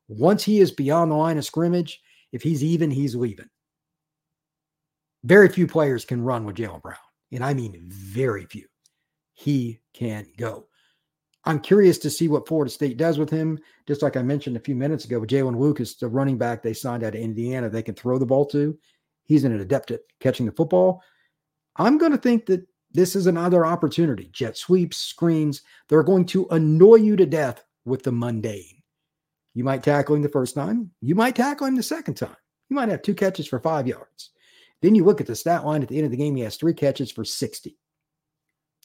Once 0.09 0.45
he 0.45 0.61
is 0.61 0.71
beyond 0.71 1.11
the 1.11 1.17
line 1.17 1.39
of 1.39 1.47
scrimmage, 1.47 2.03
if 2.31 2.43
he's 2.43 2.63
even, 2.63 2.91
he's 2.91 3.15
leaving. 3.15 3.49
Very 5.29 5.51
few 5.51 5.67
players 5.67 6.07
can 6.07 6.23
run 6.23 6.47
with 6.47 6.57
Jalen 6.57 6.81
Brown. 6.81 6.97
And 7.33 7.45
I 7.45 7.53
mean, 7.53 7.85
very 7.91 8.47
few. 8.47 8.65
He 9.35 9.79
can 9.93 10.27
go. 10.39 10.69
I'm 11.45 11.61
curious 11.61 11.99
to 11.99 12.09
see 12.09 12.29
what 12.29 12.49
Florida 12.49 12.71
State 12.71 12.97
does 12.97 13.19
with 13.19 13.29
him. 13.29 13.59
Just 13.87 14.01
like 14.01 14.17
I 14.17 14.23
mentioned 14.23 14.57
a 14.57 14.61
few 14.61 14.75
minutes 14.75 15.05
ago 15.05 15.21
Jaylin 15.21 15.59
Lucas, 15.59 15.97
the 15.97 16.09
running 16.09 16.39
back 16.39 16.63
they 16.63 16.73
signed 16.73 17.05
out 17.05 17.15
of 17.15 17.21
Indiana, 17.21 17.69
they 17.69 17.83
can 17.83 17.95
throw 17.95 18.17
the 18.17 18.25
ball 18.25 18.47
to. 18.47 18.75
He's 19.27 19.45
an 19.45 19.61
adept 19.61 19.91
at 19.91 20.01
catching 20.19 20.47
the 20.47 20.53
football. 20.53 21.03
I'm 21.77 21.99
going 21.99 22.13
to 22.13 22.19
think 22.19 22.47
that 22.47 22.67
this 22.93 23.15
is 23.15 23.27
another 23.27 23.67
opportunity. 23.67 24.31
Jet 24.33 24.57
sweeps, 24.57 24.97
screens, 24.97 25.61
they're 25.91 26.03
going 26.03 26.25
to 26.27 26.47
annoy 26.53 26.97
you 26.97 27.17
to 27.17 27.27
death 27.27 27.63
with 27.85 28.03
the 28.03 28.13
mundane. 28.13 28.83
You 29.53 29.63
might 29.63 29.83
tackle 29.83 30.17
him 30.17 30.23
the 30.23 30.31
first 30.31 30.55
time. 30.55 30.91
You 31.03 31.15
might 31.15 31.37
tackle 31.37 31.67
him 31.67 31.77
the 31.77 31.83
second 31.83 32.15
time. 32.15 32.37
You 32.71 32.77
might 32.77 32.89
have 32.89 33.03
two 33.03 33.15
catches 33.15 33.47
for 33.47 33.61
five 33.61 33.87
yards. 33.87 34.31
Then 34.83 34.95
you 34.95 35.05
look 35.05 35.21
at 35.21 35.27
the 35.27 35.35
stat 35.35 35.65
line 35.65 35.83
at 35.83 35.89
the 35.89 35.97
end 35.97 36.05
of 36.05 36.11
the 36.11 36.17
game, 36.17 36.37
he 36.37 36.43
has 36.43 36.57
three 36.57 36.75
catches 36.75 37.11
for 37.11 37.25
60. 37.25 37.77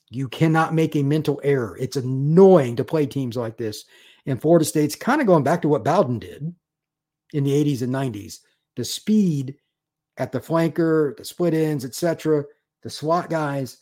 You 0.09 0.27
cannot 0.27 0.73
make 0.73 0.95
a 0.95 1.03
mental 1.03 1.39
error. 1.43 1.77
It's 1.79 1.95
annoying 1.95 2.75
to 2.77 2.83
play 2.83 3.05
teams 3.05 3.35
like 3.35 3.57
this. 3.57 3.85
And 4.25 4.41
Florida 4.41 4.65
State's 4.65 4.95
kind 4.95 5.21
of 5.21 5.27
going 5.27 5.43
back 5.43 5.61
to 5.63 5.67
what 5.67 5.83
Bowden 5.83 6.19
did. 6.19 6.53
in 7.33 7.43
the 7.43 7.51
80s 7.51 7.81
and 7.81 7.93
90s. 7.93 8.39
The 8.75 8.85
speed 8.85 9.55
at 10.17 10.31
the 10.31 10.39
flanker, 10.39 11.17
the 11.17 11.25
split 11.25 11.53
ends, 11.53 11.83
etc., 11.83 12.43
the 12.83 12.89
SWAT 12.89 13.29
guys, 13.29 13.77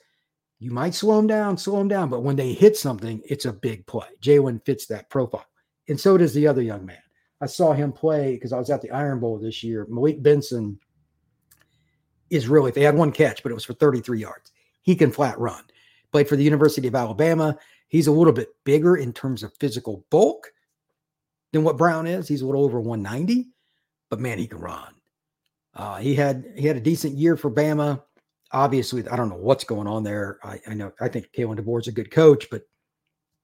you 0.59 0.71
might 0.71 0.93
slow 0.93 1.17
them 1.17 1.27
down, 1.27 1.57
slow 1.57 1.79
them 1.79 1.87
down, 1.87 2.09
but 2.09 2.21
when 2.21 2.35
they 2.35 2.53
hit 2.53 2.77
something, 2.77 3.19
it's 3.25 3.45
a 3.45 3.51
big 3.51 3.85
play. 3.87 4.05
Jalen 4.21 4.63
fits 4.63 4.85
that 4.85 5.09
profile. 5.09 5.45
And 5.89 5.99
so 5.99 6.17
does 6.17 6.33
the 6.33 6.47
other 6.47 6.61
young 6.61 6.85
man. 6.85 7.01
I 7.41 7.47
saw 7.47 7.73
him 7.73 7.91
play 7.91 8.33
because 8.33 8.53
I 8.53 8.59
was 8.59 8.69
at 8.69 8.81
the 8.81 8.91
Iron 8.91 9.19
Bowl 9.19 9.39
this 9.39 9.63
year. 9.63 9.87
Malik 9.89 10.21
Benson 10.21 10.79
is 12.31 12.47
really, 12.47 12.71
they 12.71 12.81
had 12.81 12.95
one 12.95 13.11
catch, 13.11 13.43
but 13.43 13.51
it 13.51 13.55
was 13.55 13.65
for 13.65 13.73
33 13.73 14.19
yards. 14.19 14.51
He 14.81 14.95
can 14.95 15.11
flat 15.11 15.38
run. 15.38 15.63
Played 16.11 16.27
for 16.27 16.35
the 16.35 16.43
University 16.43 16.88
of 16.88 16.95
Alabama. 16.95 17.57
He's 17.88 18.07
a 18.07 18.11
little 18.11 18.33
bit 18.33 18.50
bigger 18.63 18.95
in 18.95 19.13
terms 19.13 19.43
of 19.43 19.53
physical 19.59 20.05
bulk 20.09 20.51
than 21.51 21.63
what 21.63 21.77
Brown 21.77 22.07
is. 22.07 22.27
He's 22.27 22.41
a 22.41 22.45
little 22.45 22.63
over 22.63 22.79
190, 22.79 23.50
but 24.09 24.19
man, 24.19 24.38
he 24.38 24.47
can 24.47 24.59
run. 24.59 24.93
Uh, 25.73 25.97
he 25.97 26.15
had 26.15 26.45
he 26.55 26.67
had 26.67 26.75
a 26.75 26.81
decent 26.81 27.17
year 27.17 27.38
for 27.38 27.50
Bama. 27.50 28.01
Obviously, 28.51 29.07
I 29.07 29.15
don't 29.15 29.29
know 29.29 29.38
what's 29.38 29.63
going 29.63 29.88
on 29.88 30.03
there. 30.03 30.38
I, 30.43 30.59
I 30.67 30.73
know 30.73 30.91
I 31.00 31.07
think 31.07 31.29
Kalen 31.31 31.57
DeBoer's 31.57 31.88
a 31.88 31.93
good 31.93 32.11
coach, 32.11 32.50
but 32.50 32.63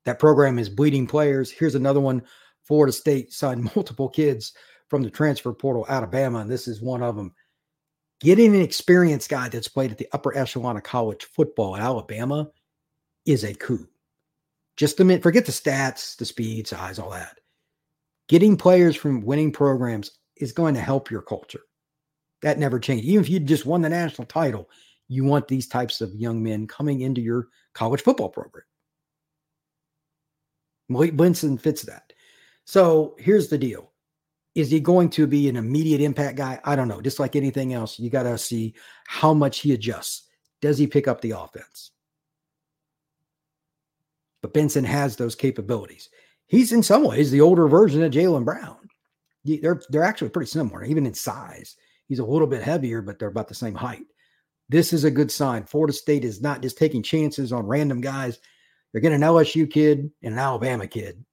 that 0.06 0.20
program 0.20 0.60
is 0.60 0.68
bleeding 0.68 1.08
players. 1.08 1.52
Here's 1.52 1.76
another 1.76 2.02
one. 2.02 2.22
Florida 2.64 2.92
State 2.92 3.32
signed 3.32 3.70
multiple 3.76 4.10
kids 4.10 4.54
from 4.90 5.04
the 5.04 5.10
transfer 5.10 5.54
portal 5.54 5.86
out 5.90 6.04
of 6.04 6.12
Bama, 6.12 6.42
and 6.42 6.52
this 6.52 6.68
is 6.68 6.82
one 6.82 7.04
of 7.04 7.16
them. 7.16 7.34
Getting 8.20 8.56
an 8.56 8.62
experienced 8.62 9.30
guy 9.30 9.50
that's 9.50 9.68
played 9.68 9.92
at 9.92 9.98
the 9.98 10.08
upper 10.12 10.36
echelon 10.36 10.78
of 10.78 10.84
college 10.84 11.26
football 11.26 11.76
at 11.76 11.82
Alabama 11.82 12.50
is 13.26 13.44
a 13.44 13.54
coup. 13.54 13.88
Just 14.76 15.00
a 15.00 15.04
minute, 15.04 15.24
forget 15.24 15.46
the 15.46 15.52
stats, 15.52 16.16
the 16.18 16.26
speed, 16.26 16.68
size, 16.68 16.98
all 17.00 17.12
that. 17.12 17.40
Getting 18.28 18.58
players 18.58 18.96
from 18.96 19.22
winning 19.22 19.52
programs 19.52 20.12
is 20.36 20.52
going 20.52 20.74
to 20.74 20.82
help 20.82 21.12
your 21.12 21.22
culture. 21.22 21.62
That 22.42 22.60
never 22.60 22.80
changed. 22.80 23.06
Even 23.06 23.22
if 23.22 23.30
you 23.30 23.40
just 23.40 23.66
won 23.66 23.82
the 23.82 23.90
national 23.90 24.28
title, 24.28 24.70
you 25.08 25.24
want 25.24 25.48
these 25.48 25.68
types 25.68 26.02
of 26.02 26.14
young 26.14 26.44
men 26.44 26.68
coming 26.68 27.02
into 27.02 27.22
your 27.22 27.48
college 27.74 28.02
football 28.02 28.30
program. 28.30 28.66
Malik 30.90 31.16
Benson 31.16 31.58
fits 31.58 31.84
that. 31.84 32.14
So 32.66 33.16
here's 33.20 33.48
the 33.48 33.58
deal. 33.58 33.92
Is 34.58 34.72
he 34.72 34.80
going 34.80 35.12
to 35.12 35.28
be 35.28 35.48
an 35.48 35.56
immediate 35.56 36.02
impact 36.02 36.36
guy? 36.36 36.60
I 36.64 36.76
don't 36.76 36.88
know. 36.88 37.00
Just 37.00 37.20
like 37.20 37.36
anything 37.36 37.74
else, 37.74 38.00
you 38.00 38.10
got 38.10 38.24
to 38.24 38.40
see 38.40 38.74
how 39.06 39.32
much 39.32 39.60
he 39.60 39.74
adjusts. 39.74 40.24
Does 40.62 40.80
he 40.80 40.88
pick 40.88 41.08
up 41.08 41.22
the 41.22 41.40
offense? 41.40 41.92
But 44.42 44.56
Benson 44.56 44.84
has 44.84 45.16
those 45.16 45.36
capabilities. 45.36 46.10
He's 46.48 46.72
in 46.72 46.82
some 46.82 47.04
ways 47.04 47.30
the 47.30 47.40
older 47.40 47.68
version 47.68 48.02
of 48.02 48.12
Jalen 48.12 48.46
Brown. 48.46 48.78
They're 49.46 49.80
they're 49.90 50.04
actually 50.04 50.30
pretty 50.30 50.50
similar, 50.50 50.84
even 50.84 51.06
in 51.06 51.14
size. 51.14 51.76
He's 52.08 52.18
a 52.18 52.26
little 52.26 52.48
bit 52.48 52.64
heavier, 52.64 53.04
but 53.04 53.20
they're 53.20 53.28
about 53.28 53.50
the 53.50 53.54
same 53.54 53.76
height. 53.76 54.08
This 54.70 54.92
is 54.92 55.04
a 55.04 55.12
good 55.12 55.32
sign. 55.32 55.66
Florida 55.66 55.94
State 55.94 56.26
is 56.26 56.42
not 56.42 56.64
just 56.64 56.80
taking 56.80 57.04
chances 57.04 57.54
on 57.54 57.68
random 57.68 58.02
guys. 58.02 58.40
They're 58.92 59.02
getting 59.02 59.22
an 59.22 59.30
LSU 59.30 59.70
kid 59.70 60.10
and 60.24 60.34
an 60.34 60.40
Alabama 60.40 60.88
kid 60.88 61.24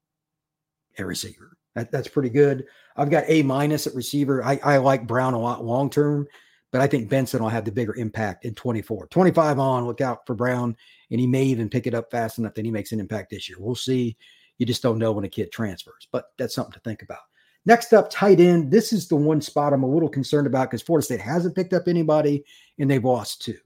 at 0.99 1.07
receiver. 1.07 1.54
That, 1.75 1.91
that's 1.91 2.09
pretty 2.09 2.31
good. 2.31 2.67
I've 2.97 3.11
got 3.11 3.25
A 3.27 3.43
minus 3.43 3.87
at 3.87 3.95
receiver. 3.95 4.45
I, 4.45 4.61
I 4.63 4.77
like 4.79 5.07
Brown 5.07 5.35
a 5.35 5.41
lot 5.41 5.65
long 5.65 5.91
term, 5.91 6.27
but 6.71 6.81
I 6.81 6.87
think 6.87 7.09
Benson 7.09 7.43
will 7.43 7.49
have 7.49 7.65
the 7.65 7.73
bigger 7.73 7.95
impact 7.97 8.45
in 8.45 8.55
24. 8.55 9.09
25 9.09 9.59
on, 9.59 9.87
look 9.87 10.01
out 10.01 10.27
for 10.27 10.35
Brown, 10.35 10.77
and 11.11 11.21
he 11.21 11.27
may 11.27 11.45
even 11.45 11.69
pick 11.69 11.87
it 11.87 11.95
up 11.95 12.11
fast 12.11 12.39
enough 12.39 12.55
that 12.55 12.65
he 12.65 12.71
makes 12.71 12.93
an 12.93 13.01
impact 13.01 13.31
this 13.31 13.49
year. 13.49 13.59
We'll 13.61 13.75
see. 13.75 14.17
You 14.59 14.67
just 14.67 14.83
don't 14.83 14.99
know 14.99 15.13
when 15.13 15.25
a 15.25 15.29
kid 15.29 15.51
transfers, 15.51 16.07
but 16.13 16.27
that's 16.39 16.55
something 16.55 16.73
to 16.73 16.81
think 16.81 17.03
about. 17.03 17.19
Next 17.67 17.93
up, 17.93 18.11
tight 18.11 18.41
end. 18.41 18.71
This 18.71 18.93
is 18.93 19.09
the 19.09 19.17
one 19.17 19.41
spot 19.41 19.73
I'm 19.73 19.83
a 19.83 19.91
little 19.91 20.09
concerned 20.09 20.47
about 20.47 20.71
because 20.71 20.83
Florida 20.83 21.05
State 21.05 21.21
hasn't 21.21 21.57
picked 21.57 21.73
up 21.73 21.89
anybody 21.89 22.45
and 22.79 22.91
they've 22.91 23.05
lost 23.05 23.43
two. 23.43 23.57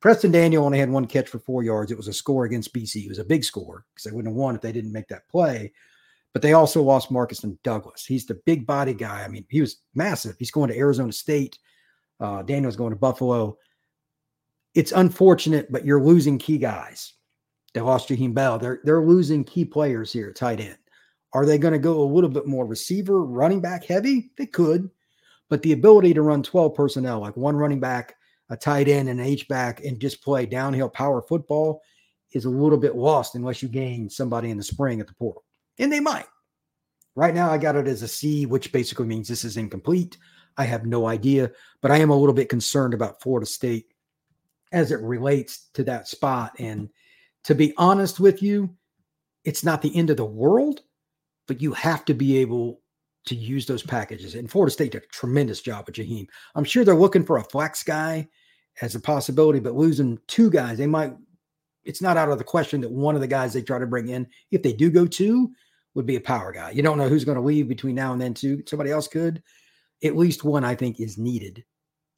Preston 0.00 0.32
Daniel 0.32 0.64
only 0.64 0.78
had 0.78 0.90
one 0.90 1.06
catch 1.06 1.28
for 1.28 1.38
four 1.38 1.62
yards. 1.62 1.90
It 1.90 1.96
was 1.96 2.08
a 2.08 2.12
score 2.12 2.44
against 2.44 2.74
BC. 2.74 3.04
It 3.04 3.08
was 3.08 3.18
a 3.18 3.24
big 3.24 3.44
score 3.44 3.84
because 3.94 4.04
they 4.04 4.14
wouldn't 4.14 4.32
have 4.32 4.36
won 4.36 4.54
if 4.54 4.60
they 4.60 4.72
didn't 4.72 4.92
make 4.92 5.08
that 5.08 5.28
play. 5.28 5.72
But 6.34 6.42
they 6.42 6.52
also 6.52 6.82
lost 6.82 7.12
Markeston 7.12 7.56
Douglas. 7.62 8.04
He's 8.04 8.26
the 8.26 8.40
big 8.44 8.66
body 8.66 8.92
guy. 8.92 9.22
I 9.22 9.28
mean, 9.28 9.46
he 9.48 9.60
was 9.60 9.78
massive. 9.94 10.36
He's 10.38 10.50
going 10.50 10.68
to 10.68 10.76
Arizona 10.76 11.12
State. 11.12 11.58
Uh, 12.20 12.42
Daniel's 12.42 12.76
going 12.76 12.90
to 12.90 12.98
Buffalo. 12.98 13.56
It's 14.74 14.92
unfortunate, 14.92 15.70
but 15.70 15.86
you're 15.86 16.02
losing 16.02 16.38
key 16.38 16.58
guys. 16.58 17.14
They 17.72 17.80
lost 17.80 18.08
Jaheim 18.08 18.34
Bell. 18.34 18.58
They're 18.58 18.80
they're 18.84 19.02
losing 19.02 19.44
key 19.44 19.64
players 19.64 20.12
here, 20.12 20.32
tight 20.32 20.60
end. 20.60 20.76
Are 21.32 21.46
they 21.46 21.58
going 21.58 21.72
to 21.72 21.78
go 21.78 22.02
a 22.02 22.12
little 22.12 22.30
bit 22.30 22.46
more 22.46 22.66
receiver, 22.66 23.22
running 23.24 23.60
back 23.60 23.84
heavy? 23.84 24.30
They 24.36 24.46
could, 24.46 24.90
but 25.48 25.62
the 25.62 25.72
ability 25.72 26.14
to 26.14 26.22
run 26.22 26.42
12 26.42 26.74
personnel, 26.74 27.20
like 27.20 27.36
one 27.36 27.56
running 27.56 27.80
back, 27.80 28.14
a 28.50 28.56
tight 28.56 28.88
end, 28.88 29.08
and 29.08 29.20
an 29.20 29.26
H 29.26 29.48
back, 29.48 29.84
and 29.84 30.00
just 30.00 30.22
play 30.22 30.46
downhill 30.46 30.88
power 30.88 31.22
football 31.22 31.82
is 32.32 32.44
a 32.44 32.50
little 32.50 32.78
bit 32.78 32.96
lost 32.96 33.34
unless 33.34 33.62
you 33.62 33.68
gain 33.68 34.08
somebody 34.08 34.50
in 34.50 34.56
the 34.56 34.62
spring 34.62 35.00
at 35.00 35.06
the 35.06 35.14
portal. 35.14 35.44
And 35.78 35.92
they 35.92 36.00
might. 36.00 36.26
Right 37.16 37.34
now, 37.34 37.50
I 37.50 37.58
got 37.58 37.76
it 37.76 37.86
as 37.86 38.02
a 38.02 38.08
C, 38.08 38.46
which 38.46 38.72
basically 38.72 39.06
means 39.06 39.28
this 39.28 39.44
is 39.44 39.56
incomplete. 39.56 40.18
I 40.56 40.64
have 40.64 40.86
no 40.86 41.06
idea, 41.06 41.50
but 41.80 41.90
I 41.90 41.98
am 41.98 42.10
a 42.10 42.16
little 42.16 42.34
bit 42.34 42.48
concerned 42.48 42.94
about 42.94 43.20
Florida 43.20 43.46
State 43.46 43.86
as 44.72 44.90
it 44.90 45.00
relates 45.00 45.68
to 45.74 45.84
that 45.84 46.08
spot. 46.08 46.52
And 46.58 46.88
to 47.44 47.54
be 47.54 47.72
honest 47.76 48.18
with 48.18 48.42
you, 48.42 48.74
it's 49.44 49.64
not 49.64 49.82
the 49.82 49.94
end 49.96 50.10
of 50.10 50.16
the 50.16 50.24
world, 50.24 50.82
but 51.46 51.60
you 51.60 51.72
have 51.72 52.04
to 52.06 52.14
be 52.14 52.38
able 52.38 52.80
to 53.26 53.34
use 53.34 53.66
those 53.66 53.82
packages. 53.82 54.34
And 54.34 54.50
Florida 54.50 54.72
State 54.72 54.92
did 54.92 55.04
a 55.04 55.06
tremendous 55.06 55.60
job 55.60 55.86
with 55.86 55.96
Jaheim. 55.96 56.26
I'm 56.54 56.64
sure 56.64 56.84
they're 56.84 56.94
looking 56.94 57.24
for 57.24 57.38
a 57.38 57.44
flex 57.44 57.82
guy 57.82 58.28
as 58.82 58.94
a 58.94 59.00
possibility, 59.00 59.60
but 59.60 59.74
losing 59.74 60.18
two 60.26 60.50
guys, 60.50 60.78
they 60.78 60.86
might. 60.86 61.14
It's 61.84 62.02
not 62.02 62.16
out 62.16 62.30
of 62.30 62.38
the 62.38 62.44
question 62.44 62.80
that 62.80 62.90
one 62.90 63.14
of 63.14 63.20
the 63.20 63.26
guys 63.26 63.52
they 63.52 63.62
try 63.62 63.78
to 63.78 63.86
bring 63.86 64.08
in, 64.08 64.26
if 64.50 64.62
they 64.62 64.72
do 64.72 64.90
go 64.90 65.06
two, 65.06 65.52
would 65.94 66.06
be 66.06 66.16
a 66.16 66.20
power 66.20 66.52
guy. 66.52 66.70
You 66.70 66.82
don't 66.82 66.98
know 66.98 67.08
who's 67.08 67.24
going 67.24 67.36
to 67.36 67.42
leave 67.42 67.68
between 67.68 67.94
now 67.94 68.12
and 68.12 68.20
then, 68.20 68.34
too. 68.34 68.62
Somebody 68.66 68.90
else 68.90 69.08
could. 69.08 69.42
At 70.02 70.16
least 70.16 70.44
one, 70.44 70.64
I 70.64 70.74
think, 70.74 71.00
is 71.00 71.18
needed 71.18 71.64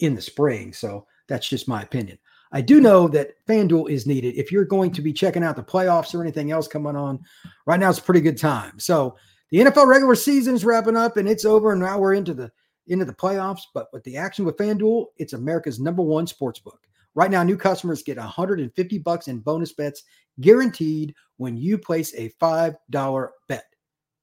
in 0.00 0.14
the 0.14 0.22
spring. 0.22 0.72
So 0.72 1.06
that's 1.28 1.48
just 1.48 1.68
my 1.68 1.82
opinion. 1.82 2.18
I 2.52 2.60
do 2.60 2.80
know 2.80 3.08
that 3.08 3.34
FanDuel 3.46 3.90
is 3.90 4.06
needed 4.06 4.36
if 4.36 4.52
you're 4.52 4.64
going 4.64 4.92
to 4.92 5.02
be 5.02 5.12
checking 5.12 5.42
out 5.42 5.56
the 5.56 5.62
playoffs 5.62 6.14
or 6.14 6.22
anything 6.22 6.52
else 6.52 6.68
coming 6.68 6.96
on. 6.96 7.20
Right 7.66 7.80
now, 7.80 7.90
it's 7.90 7.98
a 7.98 8.02
pretty 8.02 8.20
good 8.20 8.38
time. 8.38 8.78
So 8.78 9.16
the 9.50 9.58
NFL 9.58 9.86
regular 9.86 10.14
season 10.14 10.54
is 10.54 10.64
wrapping 10.64 10.96
up 10.96 11.16
and 11.16 11.28
it's 11.28 11.44
over, 11.44 11.72
and 11.72 11.80
now 11.80 11.98
we're 11.98 12.14
into 12.14 12.34
the 12.34 12.50
into 12.86 13.04
the 13.04 13.12
playoffs. 13.12 13.62
But 13.74 13.88
with 13.92 14.04
the 14.04 14.16
action 14.16 14.44
with 14.44 14.56
FanDuel, 14.56 15.06
it's 15.16 15.32
America's 15.32 15.80
number 15.80 16.02
one 16.02 16.26
sports 16.26 16.60
book. 16.60 16.86
Right 17.16 17.31
now, 17.31 17.42
new 17.42 17.57
customers 17.57 18.02
get 18.02 18.18
150 18.18 18.98
bucks 18.98 19.26
in 19.26 19.40
bonus 19.40 19.72
bets 19.72 20.05
guaranteed 20.40 21.14
when 21.38 21.57
you 21.57 21.79
place 21.79 22.14
a 22.14 22.31
$5 22.40 23.29
bet. 23.48 23.64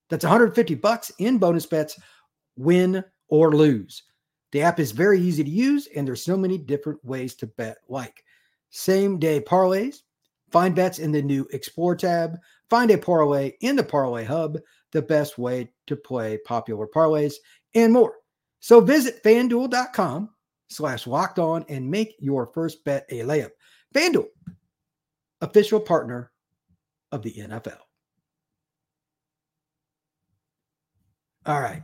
That's 0.08 0.24
150 0.24 0.76
bucks 0.76 1.10
in 1.18 1.38
bonus 1.38 1.66
bets, 1.66 1.98
win 2.56 3.04
or 3.28 3.52
lose. 3.52 4.04
The 4.52 4.62
app 4.62 4.78
is 4.78 4.92
very 4.92 5.20
easy 5.20 5.42
to 5.42 5.50
use, 5.50 5.88
and 5.96 6.06
there's 6.06 6.22
so 6.22 6.36
many 6.36 6.56
different 6.56 7.04
ways 7.04 7.34
to 7.36 7.48
bet, 7.48 7.78
like 7.88 8.22
same 8.70 9.18
day 9.18 9.40
parlays, 9.40 10.02
find 10.52 10.76
bets 10.76 11.00
in 11.00 11.10
the 11.10 11.20
new 11.20 11.48
Explore 11.52 11.96
tab, 11.96 12.38
find 12.70 12.92
a 12.92 12.98
parlay 12.98 13.54
in 13.60 13.74
the 13.74 13.82
Parlay 13.82 14.22
Hub, 14.22 14.60
the 14.92 15.02
best 15.02 15.36
way 15.36 15.68
to 15.88 15.96
play 15.96 16.38
popular 16.46 16.86
parlays, 16.86 17.34
and 17.74 17.92
more. 17.92 18.14
So 18.60 18.80
visit 18.80 19.20
fanduel.com 19.24 20.30
slash 20.68 21.06
locked 21.06 21.38
on 21.38 21.64
and 21.68 21.90
make 21.90 22.16
your 22.18 22.46
first 22.46 22.84
bet 22.84 23.06
a 23.10 23.20
layup. 23.20 23.50
FanDuel, 23.94 24.26
official 25.40 25.80
partner 25.80 26.30
of 27.12 27.22
the 27.22 27.32
NFL. 27.32 27.78
All 31.46 31.60
right. 31.60 31.82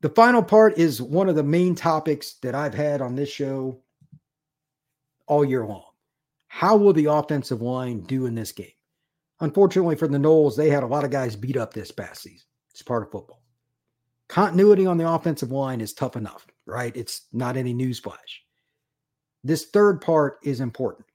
The 0.00 0.10
final 0.10 0.42
part 0.42 0.78
is 0.78 1.02
one 1.02 1.28
of 1.28 1.34
the 1.34 1.42
main 1.42 1.74
topics 1.74 2.34
that 2.42 2.54
I've 2.54 2.74
had 2.74 3.00
on 3.00 3.14
this 3.14 3.30
show 3.30 3.82
all 5.26 5.44
year 5.44 5.66
long. 5.66 5.84
How 6.48 6.76
will 6.76 6.92
the 6.92 7.06
offensive 7.06 7.62
line 7.62 8.00
do 8.02 8.26
in 8.26 8.34
this 8.34 8.52
game? 8.52 8.66
Unfortunately 9.40 9.96
for 9.96 10.08
the 10.08 10.18
Noles, 10.18 10.56
they 10.56 10.68
had 10.68 10.82
a 10.82 10.86
lot 10.86 11.04
of 11.04 11.10
guys 11.10 11.36
beat 11.36 11.56
up 11.56 11.72
this 11.72 11.90
past 11.90 12.22
season. 12.22 12.46
It's 12.72 12.82
part 12.82 13.04
of 13.04 13.10
football. 13.10 13.42
Continuity 14.28 14.86
on 14.86 14.98
the 14.98 15.08
offensive 15.08 15.50
line 15.50 15.80
is 15.80 15.92
tough 15.92 16.16
enough, 16.16 16.46
right? 16.66 16.94
It's 16.96 17.22
not 17.32 17.56
any 17.56 17.74
newsflash. 17.74 18.42
This 19.42 19.66
third 19.66 20.00
part 20.00 20.38
is 20.42 20.60
important. 20.60 21.06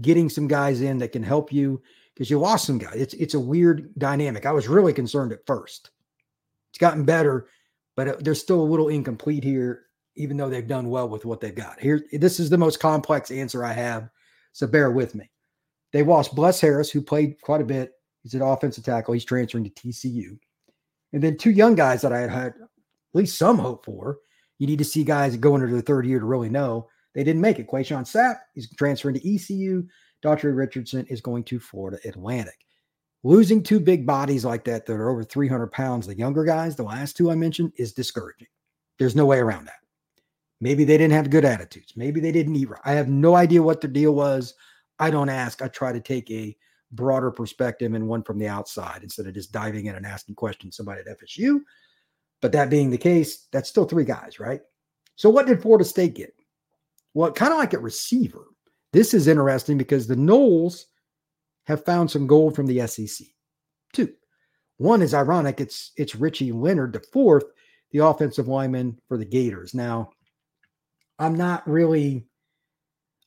Getting 0.00 0.28
some 0.28 0.48
guys 0.48 0.80
in 0.80 0.98
that 0.98 1.12
can 1.12 1.22
help 1.22 1.52
you 1.52 1.82
because 2.14 2.30
you 2.30 2.38
lost 2.38 2.66
some 2.66 2.78
guys. 2.78 2.96
It's 2.96 3.14
it's 3.14 3.34
a 3.34 3.40
weird 3.40 3.92
dynamic. 3.98 4.46
I 4.46 4.52
was 4.52 4.68
really 4.68 4.92
concerned 4.92 5.32
at 5.32 5.46
first. 5.46 5.90
It's 6.70 6.78
gotten 6.78 7.04
better 7.04 7.46
but 7.96 8.08
uh, 8.08 8.16
they're 8.20 8.34
still 8.34 8.60
a 8.60 8.62
little 8.62 8.88
incomplete 8.88 9.44
here, 9.44 9.86
even 10.16 10.36
though 10.36 10.48
they've 10.48 10.66
done 10.66 10.90
well 10.90 11.08
with 11.08 11.24
what 11.24 11.40
they've 11.40 11.54
got. 11.54 11.80
Here, 11.80 12.04
this 12.12 12.40
is 12.40 12.50
the 12.50 12.58
most 12.58 12.80
complex 12.80 13.30
answer 13.30 13.64
I 13.64 13.72
have, 13.72 14.08
so 14.52 14.66
bear 14.66 14.90
with 14.90 15.14
me. 15.14 15.30
They 15.92 16.02
lost 16.02 16.34
Bless 16.34 16.60
Harris, 16.60 16.90
who 16.90 17.00
played 17.00 17.40
quite 17.40 17.60
a 17.60 17.64
bit. 17.64 17.92
He's 18.22 18.34
an 18.34 18.42
offensive 18.42 18.84
tackle. 18.84 19.14
He's 19.14 19.24
transferring 19.24 19.64
to 19.64 19.70
TCU. 19.70 20.38
And 21.14 21.22
then 21.22 21.36
two 21.36 21.52
young 21.52 21.76
guys 21.76 22.02
that 22.02 22.12
I 22.12 22.18
had, 22.18 22.30
had 22.30 22.46
at 22.46 22.68
least 23.12 23.38
some 23.38 23.56
hope 23.56 23.84
for. 23.84 24.18
You 24.58 24.66
need 24.66 24.80
to 24.80 24.84
see 24.84 25.04
guys 25.04 25.36
go 25.36 25.54
into 25.54 25.68
their 25.68 25.80
third 25.80 26.06
year 26.06 26.18
to 26.18 26.26
really 26.26 26.48
know. 26.48 26.88
They 27.14 27.22
didn't 27.22 27.40
make 27.40 27.60
it. 27.60 27.68
Quayshawn 27.68 28.02
Sapp 28.02 28.38
is 28.56 28.68
transferring 28.76 29.14
to 29.14 29.34
ECU. 29.34 29.86
Daughtry 30.24 30.56
Richardson 30.56 31.06
is 31.06 31.20
going 31.20 31.44
to 31.44 31.60
Florida 31.60 31.98
Atlantic. 32.04 32.66
Losing 33.22 33.62
two 33.62 33.78
big 33.78 34.04
bodies 34.04 34.44
like 34.44 34.64
that 34.64 34.86
that 34.86 34.92
are 34.92 35.08
over 35.08 35.22
300 35.22 35.68
pounds, 35.68 36.08
the 36.08 36.18
younger 36.18 36.44
guys, 36.44 36.74
the 36.74 36.82
last 36.82 37.16
two 37.16 37.30
I 37.30 37.36
mentioned, 37.36 37.72
is 37.76 37.92
discouraging. 37.92 38.48
There's 38.98 39.14
no 39.14 39.24
way 39.24 39.38
around 39.38 39.66
that. 39.66 39.74
Maybe 40.60 40.82
they 40.82 40.98
didn't 40.98 41.14
have 41.14 41.30
good 41.30 41.44
attitudes. 41.44 41.92
Maybe 41.94 42.18
they 42.18 42.32
didn't 42.32 42.56
eat 42.56 42.70
right. 42.70 42.80
I 42.84 42.92
have 42.92 43.08
no 43.08 43.36
idea 43.36 43.62
what 43.62 43.80
the 43.80 43.88
deal 43.88 44.16
was. 44.16 44.54
I 44.98 45.10
don't 45.10 45.28
ask. 45.28 45.62
I 45.62 45.68
try 45.68 45.92
to 45.92 46.00
take 46.00 46.28
a 46.32 46.56
broader 46.92 47.30
perspective 47.30 47.92
and 47.94 48.06
one 48.06 48.22
from 48.22 48.38
the 48.38 48.48
outside 48.48 49.02
instead 49.02 49.26
of 49.26 49.34
just 49.34 49.52
diving 49.52 49.86
in 49.86 49.96
and 49.96 50.06
asking 50.06 50.34
questions 50.34 50.76
somebody 50.76 51.00
at 51.00 51.18
FSU. 51.18 51.60
But 52.40 52.52
that 52.52 52.70
being 52.70 52.90
the 52.90 52.98
case, 52.98 53.48
that's 53.52 53.68
still 53.68 53.84
three 53.84 54.04
guys, 54.04 54.38
right? 54.38 54.60
So 55.16 55.30
what 55.30 55.46
did 55.46 55.62
Florida 55.62 55.84
State 55.84 56.14
get? 56.14 56.34
Well, 57.14 57.32
kind 57.32 57.52
of 57.52 57.58
like 57.58 57.72
a 57.72 57.78
receiver. 57.78 58.46
This 58.92 59.14
is 59.14 59.28
interesting 59.28 59.78
because 59.78 60.06
the 60.06 60.16
Noles 60.16 60.84
have 61.64 61.84
found 61.84 62.10
some 62.10 62.26
gold 62.26 62.54
from 62.54 62.66
the 62.66 62.86
SEC. 62.86 63.26
Two. 63.92 64.12
One 64.76 65.02
is 65.02 65.14
ironic. 65.14 65.60
It's 65.60 65.92
it's 65.96 66.14
Richie 66.16 66.52
Leonard, 66.52 66.92
the 66.92 67.00
fourth, 67.12 67.44
the 67.92 68.00
offensive 68.00 68.48
lineman 68.48 68.98
for 69.08 69.16
the 69.16 69.24
Gators. 69.24 69.72
Now, 69.72 70.10
I'm 71.18 71.36
not 71.36 71.66
really 71.68 72.26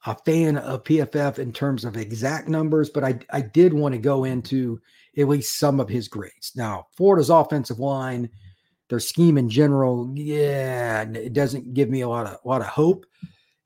a 0.05 0.15
fan 0.25 0.57
of 0.57 0.83
PFF 0.83 1.39
in 1.39 1.51
terms 1.51 1.83
of 1.83 1.97
exact 1.97 2.47
numbers, 2.47 2.89
but 2.89 3.03
I, 3.03 3.19
I 3.31 3.41
did 3.41 3.73
want 3.73 3.93
to 3.93 3.99
go 3.99 4.23
into 4.23 4.79
at 5.17 5.27
least 5.27 5.57
some 5.57 5.79
of 5.79 5.89
his 5.89 6.07
grades. 6.07 6.53
Now, 6.55 6.87
Florida's 6.95 7.29
offensive 7.29 7.79
line, 7.79 8.29
their 8.89 8.99
scheme 8.99 9.37
in 9.37 9.49
general, 9.49 10.11
yeah, 10.15 11.01
it 11.01 11.33
doesn't 11.33 11.73
give 11.73 11.89
me 11.89 12.01
a 12.01 12.09
lot 12.09 12.27
of 12.27 12.37
a 12.43 12.47
lot 12.47 12.61
of 12.61 12.67
hope. 12.67 13.05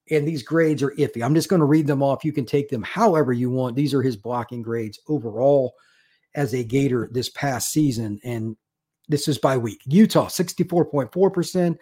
And 0.09 0.27
these 0.27 0.43
grades 0.43 0.81
are 0.81 0.91
iffy. 0.91 1.23
I'm 1.23 1.35
just 1.35 1.47
going 1.47 1.59
to 1.59 1.65
read 1.65 1.87
them 1.87 2.03
off. 2.03 2.25
You 2.25 2.33
can 2.33 2.45
take 2.45 2.69
them 2.69 2.83
however 2.83 3.31
you 3.31 3.49
want. 3.49 3.75
These 3.75 3.93
are 3.93 4.01
his 4.01 4.17
blocking 4.17 4.61
grades 4.61 4.99
overall 5.07 5.73
as 6.35 6.53
a 6.53 6.63
Gator 6.63 7.09
this 7.11 7.29
past 7.29 7.71
season. 7.71 8.19
And 8.23 8.57
this 9.07 9.27
is 9.27 9.37
by 9.37 9.57
week. 9.57 9.81
Utah, 9.85 10.27
64.4% 10.27 11.77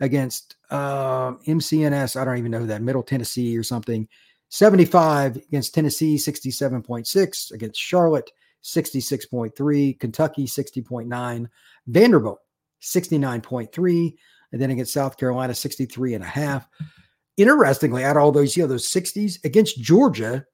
against 0.00 0.56
uh, 0.70 1.32
MCNS. 1.46 2.20
I 2.20 2.24
don't 2.24 2.38
even 2.38 2.50
know 2.50 2.66
that 2.66 2.82
Middle 2.82 3.02
Tennessee 3.02 3.56
or 3.56 3.62
something. 3.62 4.08
75 4.50 5.36
against 5.36 5.74
Tennessee, 5.74 6.16
67.6 6.16 7.52
against 7.52 7.80
Charlotte, 7.80 8.30
66.3, 8.62 9.98
Kentucky, 9.98 10.46
60.9, 10.46 11.48
Vanderbilt, 11.86 12.38
69.3, 12.80 14.14
and 14.52 14.60
then 14.60 14.70
against 14.70 14.92
South 14.92 15.16
Carolina, 15.16 15.54
63 15.54 16.14
and 16.14 16.24
a 16.24 16.28
half. 16.28 16.68
Interestingly, 17.36 18.04
out 18.04 18.16
of 18.16 18.22
all 18.22 18.32
those, 18.32 18.56
you 18.56 18.62
know, 18.62 18.68
those 18.68 18.88
60s 18.88 19.44
against 19.44 19.80
Georgia, 19.80 20.44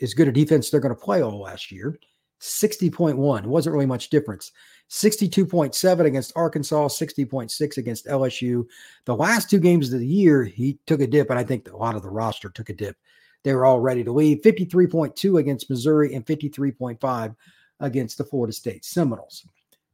as 0.00 0.14
good 0.14 0.28
a 0.28 0.32
defense 0.32 0.70
they're 0.70 0.80
going 0.80 0.94
to 0.94 1.00
play 1.00 1.22
all 1.22 1.40
last 1.40 1.70
year, 1.70 1.98
60.1. 2.44 3.46
Wasn't 3.46 3.72
really 3.72 3.86
much 3.86 4.10
difference. 4.10 4.52
62.7 4.90 6.04
against 6.04 6.32
Arkansas, 6.36 6.88
60.6 6.88 7.76
against 7.78 8.06
LSU. 8.06 8.66
The 9.06 9.16
last 9.16 9.48
two 9.48 9.58
games 9.58 9.92
of 9.92 10.00
the 10.00 10.06
year, 10.06 10.44
he 10.44 10.78
took 10.86 11.00
a 11.00 11.06
dip, 11.06 11.30
and 11.30 11.38
I 11.38 11.44
think 11.44 11.70
a 11.70 11.76
lot 11.76 11.96
of 11.96 12.02
the 12.02 12.10
roster 12.10 12.50
took 12.50 12.68
a 12.68 12.74
dip. 12.74 12.96
They 13.42 13.54
were 13.54 13.64
all 13.64 13.80
ready 13.80 14.04
to 14.04 14.12
leave. 14.12 14.42
53.2 14.42 15.38
against 15.38 15.70
Missouri 15.70 16.14
and 16.14 16.24
53.5 16.24 17.34
against 17.80 18.18
the 18.18 18.24
Florida 18.24 18.52
State 18.52 18.84
Seminoles. 18.84 19.46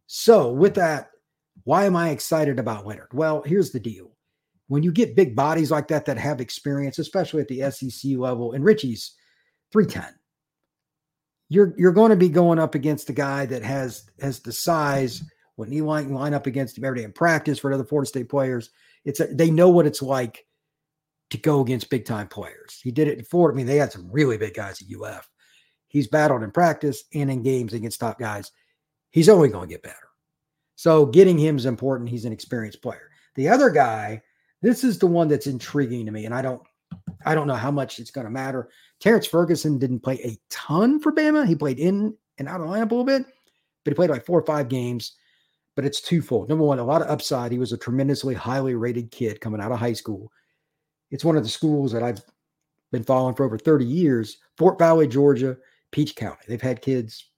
So, 0.07 0.53
with 0.53 0.75
that, 0.75 1.11
why 1.65 1.85
am 1.85 1.97
I 1.97 2.11
excited 2.11 2.59
about 2.59 2.87
Leonard? 2.87 3.13
Well, 3.13 3.43
here's 3.43 3.71
the 3.71 3.81
deal. 3.81 4.11
When 4.69 4.83
you 4.83 4.93
get 4.93 5.17
big 5.17 5.35
bodies 5.35 5.71
like 5.71 5.89
that 5.89 6.05
that 6.07 6.19
have 6.19 6.41
experience, 6.41 6.99
especially 6.99 7.43
at 7.43 7.49
the 7.49 7.71
SEC 7.71 8.13
level, 8.17 8.53
and 8.53 8.65
Richie's 8.65 9.15
310, 9.73 10.15
you're 11.51 11.75
you're 11.77 11.93
going 11.93 12.11
to 12.11 12.17
be 12.17 12.31
going 12.31 12.59
up 12.59 12.75
against 12.75 13.11
a 13.11 13.13
guy 13.13 13.45
that 13.45 13.63
has 13.63 14.09
has 14.21 14.41
the 14.41 14.53
size 14.53 15.23
when 15.57 15.71
you 15.71 15.85
line, 15.85 16.15
line 16.15 16.33
up 16.33 16.47
against 16.47 16.79
him 16.79 16.85
every 16.85 17.01
day 17.01 17.05
in 17.05 17.13
practice 17.13 17.59
for 17.59 17.71
other 17.71 17.85
Florida 17.85 18.09
State 18.09 18.31
players. 18.31 18.71
It's 19.05 19.21
a, 19.21 19.27
they 19.27 19.51
know 19.51 19.69
what 19.69 19.85
it's 19.85 20.01
like 20.01 20.47
to 21.31 21.37
go 21.37 21.61
against 21.61 21.91
big 21.91 22.07
time 22.07 22.29
players. 22.29 22.81
He 22.83 22.91
did 22.91 23.09
it 23.09 23.19
in 23.19 23.25
Florida. 23.25 23.55
I 23.55 23.59
mean, 23.59 23.67
they 23.67 23.77
had 23.77 23.93
some 23.93 24.11
really 24.11 24.39
big 24.39 24.55
guys 24.55 24.81
at 24.81 24.89
UF. 24.89 25.29
He's 25.89 26.07
battled 26.07 26.45
in 26.45 26.53
practice 26.53 27.05
and 27.13 27.31
in 27.31 27.43
games 27.43 27.75
against 27.75 28.01
top 28.01 28.19
guys. 28.19 28.53
He's 29.11 29.29
only 29.29 29.49
going 29.49 29.69
to 29.69 29.75
get 29.75 29.83
better. 29.83 29.97
So 30.77 31.05
getting 31.05 31.37
him 31.37 31.57
is 31.57 31.67
important. 31.67 32.09
He's 32.09 32.25
an 32.25 32.33
experienced 32.33 32.81
player. 32.81 33.11
The 33.35 33.49
other 33.49 33.71
guy, 33.71 34.23
this 34.63 34.85
is 34.85 34.99
the 34.99 35.09
one 35.09 35.29
that's 35.29 35.47
intriguing 35.47 36.07
to 36.07 36.13
me, 36.13 36.27
and 36.27 36.35
I 36.35 36.43
don't 36.43 36.63
I 37.25 37.35
don't 37.35 37.47
know 37.47 37.55
how 37.55 37.71
much 37.71 37.99
it's 37.99 38.11
going 38.11 38.25
to 38.25 38.31
matter. 38.31 38.71
Terrence 38.99 39.27
Ferguson 39.27 39.79
didn't 39.79 40.01
play 40.01 40.21
a 40.25 40.39
ton 40.49 41.01
for 41.01 41.13
Bama. 41.13 41.47
He 41.47 41.55
played 41.55 41.79
in 41.79 42.15
and 42.39 42.49
out 42.49 42.61
of 42.61 42.67
the 42.67 42.73
lineup 42.73 42.91
a 42.91 42.95
little 42.95 43.05
bit, 43.05 43.25
but 43.85 43.91
he 43.91 43.95
played 43.95 44.11
like 44.11 44.25
four 44.25 44.39
or 44.39 44.47
five 44.47 44.69
games. 44.69 45.17
But 45.77 45.85
it's 45.85 46.01
twofold. 46.01 46.49
Number 46.49 46.65
one, 46.65 46.79
a 46.79 46.85
lot 46.85 47.01
of 47.01 47.09
upside. 47.09 47.53
He 47.53 47.59
was 47.59 47.73
a 47.73 47.79
tremendously 47.79 48.35
highly 48.35 48.75
rated 48.75 49.11
kid 49.11 49.41
coming 49.41 49.61
out 49.61 49.73
of 49.73 49.79
high 49.79 49.93
school. 49.93 50.33
It's 51.11 51.25
one 51.25 51.37
of 51.37 51.43
the 51.43 51.49
schools 51.49 51.93
that 51.93 52.03
I've 52.03 52.21
been 52.93 53.05
following 53.05 53.35
for 53.35 53.45
over 53.45 53.57
30 53.57 53.85
years. 53.85 54.39
Fort 54.59 54.79
Valley, 54.79 55.07
Georgia, 55.07 55.57
Peach 55.93 56.17
County. 56.17 56.43
They've 56.49 56.61
had 56.61 56.83
kids, 56.83 57.31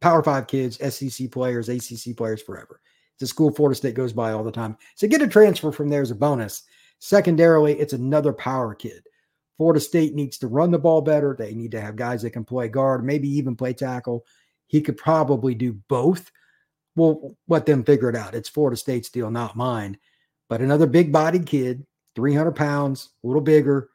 Power 0.00 0.22
Five 0.22 0.46
kids, 0.46 0.78
SEC 0.94 1.30
players, 1.30 1.68
ACC 1.68 2.16
players 2.16 2.42
forever. 2.42 2.80
It's 3.14 3.22
a 3.22 3.26
school 3.26 3.52
Florida 3.52 3.76
State 3.76 3.94
goes 3.94 4.12
by 4.12 4.32
all 4.32 4.44
the 4.44 4.52
time. 4.52 4.76
So 4.94 5.06
get 5.06 5.22
a 5.22 5.28
transfer 5.28 5.72
from 5.72 5.88
there 5.88 6.02
as 6.02 6.10
a 6.10 6.14
bonus. 6.14 6.62
Secondarily, 6.98 7.78
it's 7.78 7.92
another 7.92 8.32
power 8.32 8.74
kid. 8.74 9.02
Florida 9.56 9.80
State 9.80 10.14
needs 10.14 10.38
to 10.38 10.48
run 10.48 10.70
the 10.70 10.78
ball 10.78 11.02
better. 11.02 11.36
They 11.38 11.54
need 11.54 11.72
to 11.72 11.80
have 11.80 11.96
guys 11.96 12.22
that 12.22 12.30
can 12.30 12.44
play 12.44 12.68
guard, 12.68 13.04
maybe 13.04 13.28
even 13.28 13.56
play 13.56 13.72
tackle. 13.72 14.24
He 14.66 14.80
could 14.80 14.96
probably 14.96 15.54
do 15.54 15.74
both. 15.88 16.30
We'll 16.96 17.36
let 17.48 17.66
them 17.66 17.84
figure 17.84 18.08
it 18.08 18.16
out. 18.16 18.34
It's 18.34 18.48
Florida 18.48 18.76
State's 18.76 19.10
deal, 19.10 19.30
not 19.30 19.56
mine. 19.56 19.98
But 20.48 20.60
another 20.60 20.86
big 20.86 21.12
bodied 21.12 21.46
kid, 21.46 21.86
300 22.16 22.52
pounds, 22.52 23.10
a 23.22 23.26
little 23.26 23.42
bigger, 23.42 23.88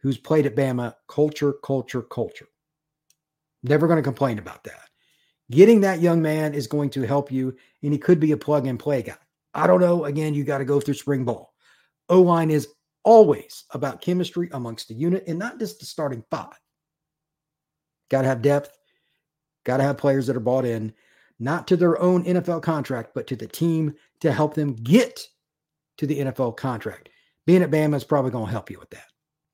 who's 0.00 0.18
played 0.18 0.46
at 0.46 0.56
Bama, 0.56 0.94
culture, 1.08 1.54
culture, 1.62 2.02
culture. 2.02 2.48
Never 3.62 3.86
going 3.86 3.96
to 3.96 4.02
complain 4.02 4.38
about 4.38 4.64
that. 4.64 4.90
Getting 5.50 5.80
that 5.80 6.00
young 6.00 6.20
man 6.20 6.54
is 6.54 6.66
going 6.66 6.90
to 6.90 7.02
help 7.02 7.30
you, 7.30 7.56
and 7.82 7.92
he 7.92 7.98
could 7.98 8.20
be 8.20 8.32
a 8.32 8.36
plug 8.36 8.66
and 8.66 8.78
play 8.78 9.02
guy. 9.02 9.16
I 9.54 9.66
don't 9.66 9.80
know. 9.80 10.04
Again, 10.04 10.34
you 10.34 10.44
got 10.44 10.58
to 10.58 10.64
go 10.64 10.80
through 10.80 10.94
spring 10.94 11.24
ball. 11.24 11.54
O 12.08 12.20
line 12.20 12.50
is 12.50 12.68
always 13.04 13.64
about 13.70 14.00
chemistry 14.00 14.48
amongst 14.52 14.88
the 14.88 14.94
unit 14.94 15.24
and 15.26 15.38
not 15.38 15.58
just 15.58 15.78
the 15.78 15.86
starting 15.86 16.24
five. 16.30 16.58
Got 18.10 18.22
to 18.22 18.28
have 18.28 18.42
depth, 18.42 18.76
got 19.64 19.78
to 19.78 19.82
have 19.82 19.98
players 19.98 20.26
that 20.26 20.36
are 20.36 20.40
bought 20.40 20.64
in, 20.64 20.92
not 21.38 21.66
to 21.68 21.76
their 21.76 22.00
own 22.00 22.24
NFL 22.24 22.62
contract, 22.62 23.10
but 23.14 23.26
to 23.28 23.36
the 23.36 23.46
team 23.46 23.94
to 24.20 24.32
help 24.32 24.54
them 24.54 24.74
get 24.74 25.26
to 25.98 26.06
the 26.06 26.20
NFL 26.20 26.56
contract. 26.56 27.08
Being 27.46 27.62
at 27.62 27.70
Bama 27.70 27.96
is 27.96 28.04
probably 28.04 28.30
going 28.30 28.46
to 28.46 28.52
help 28.52 28.70
you 28.70 28.78
with 28.78 28.90
that. 28.90 29.06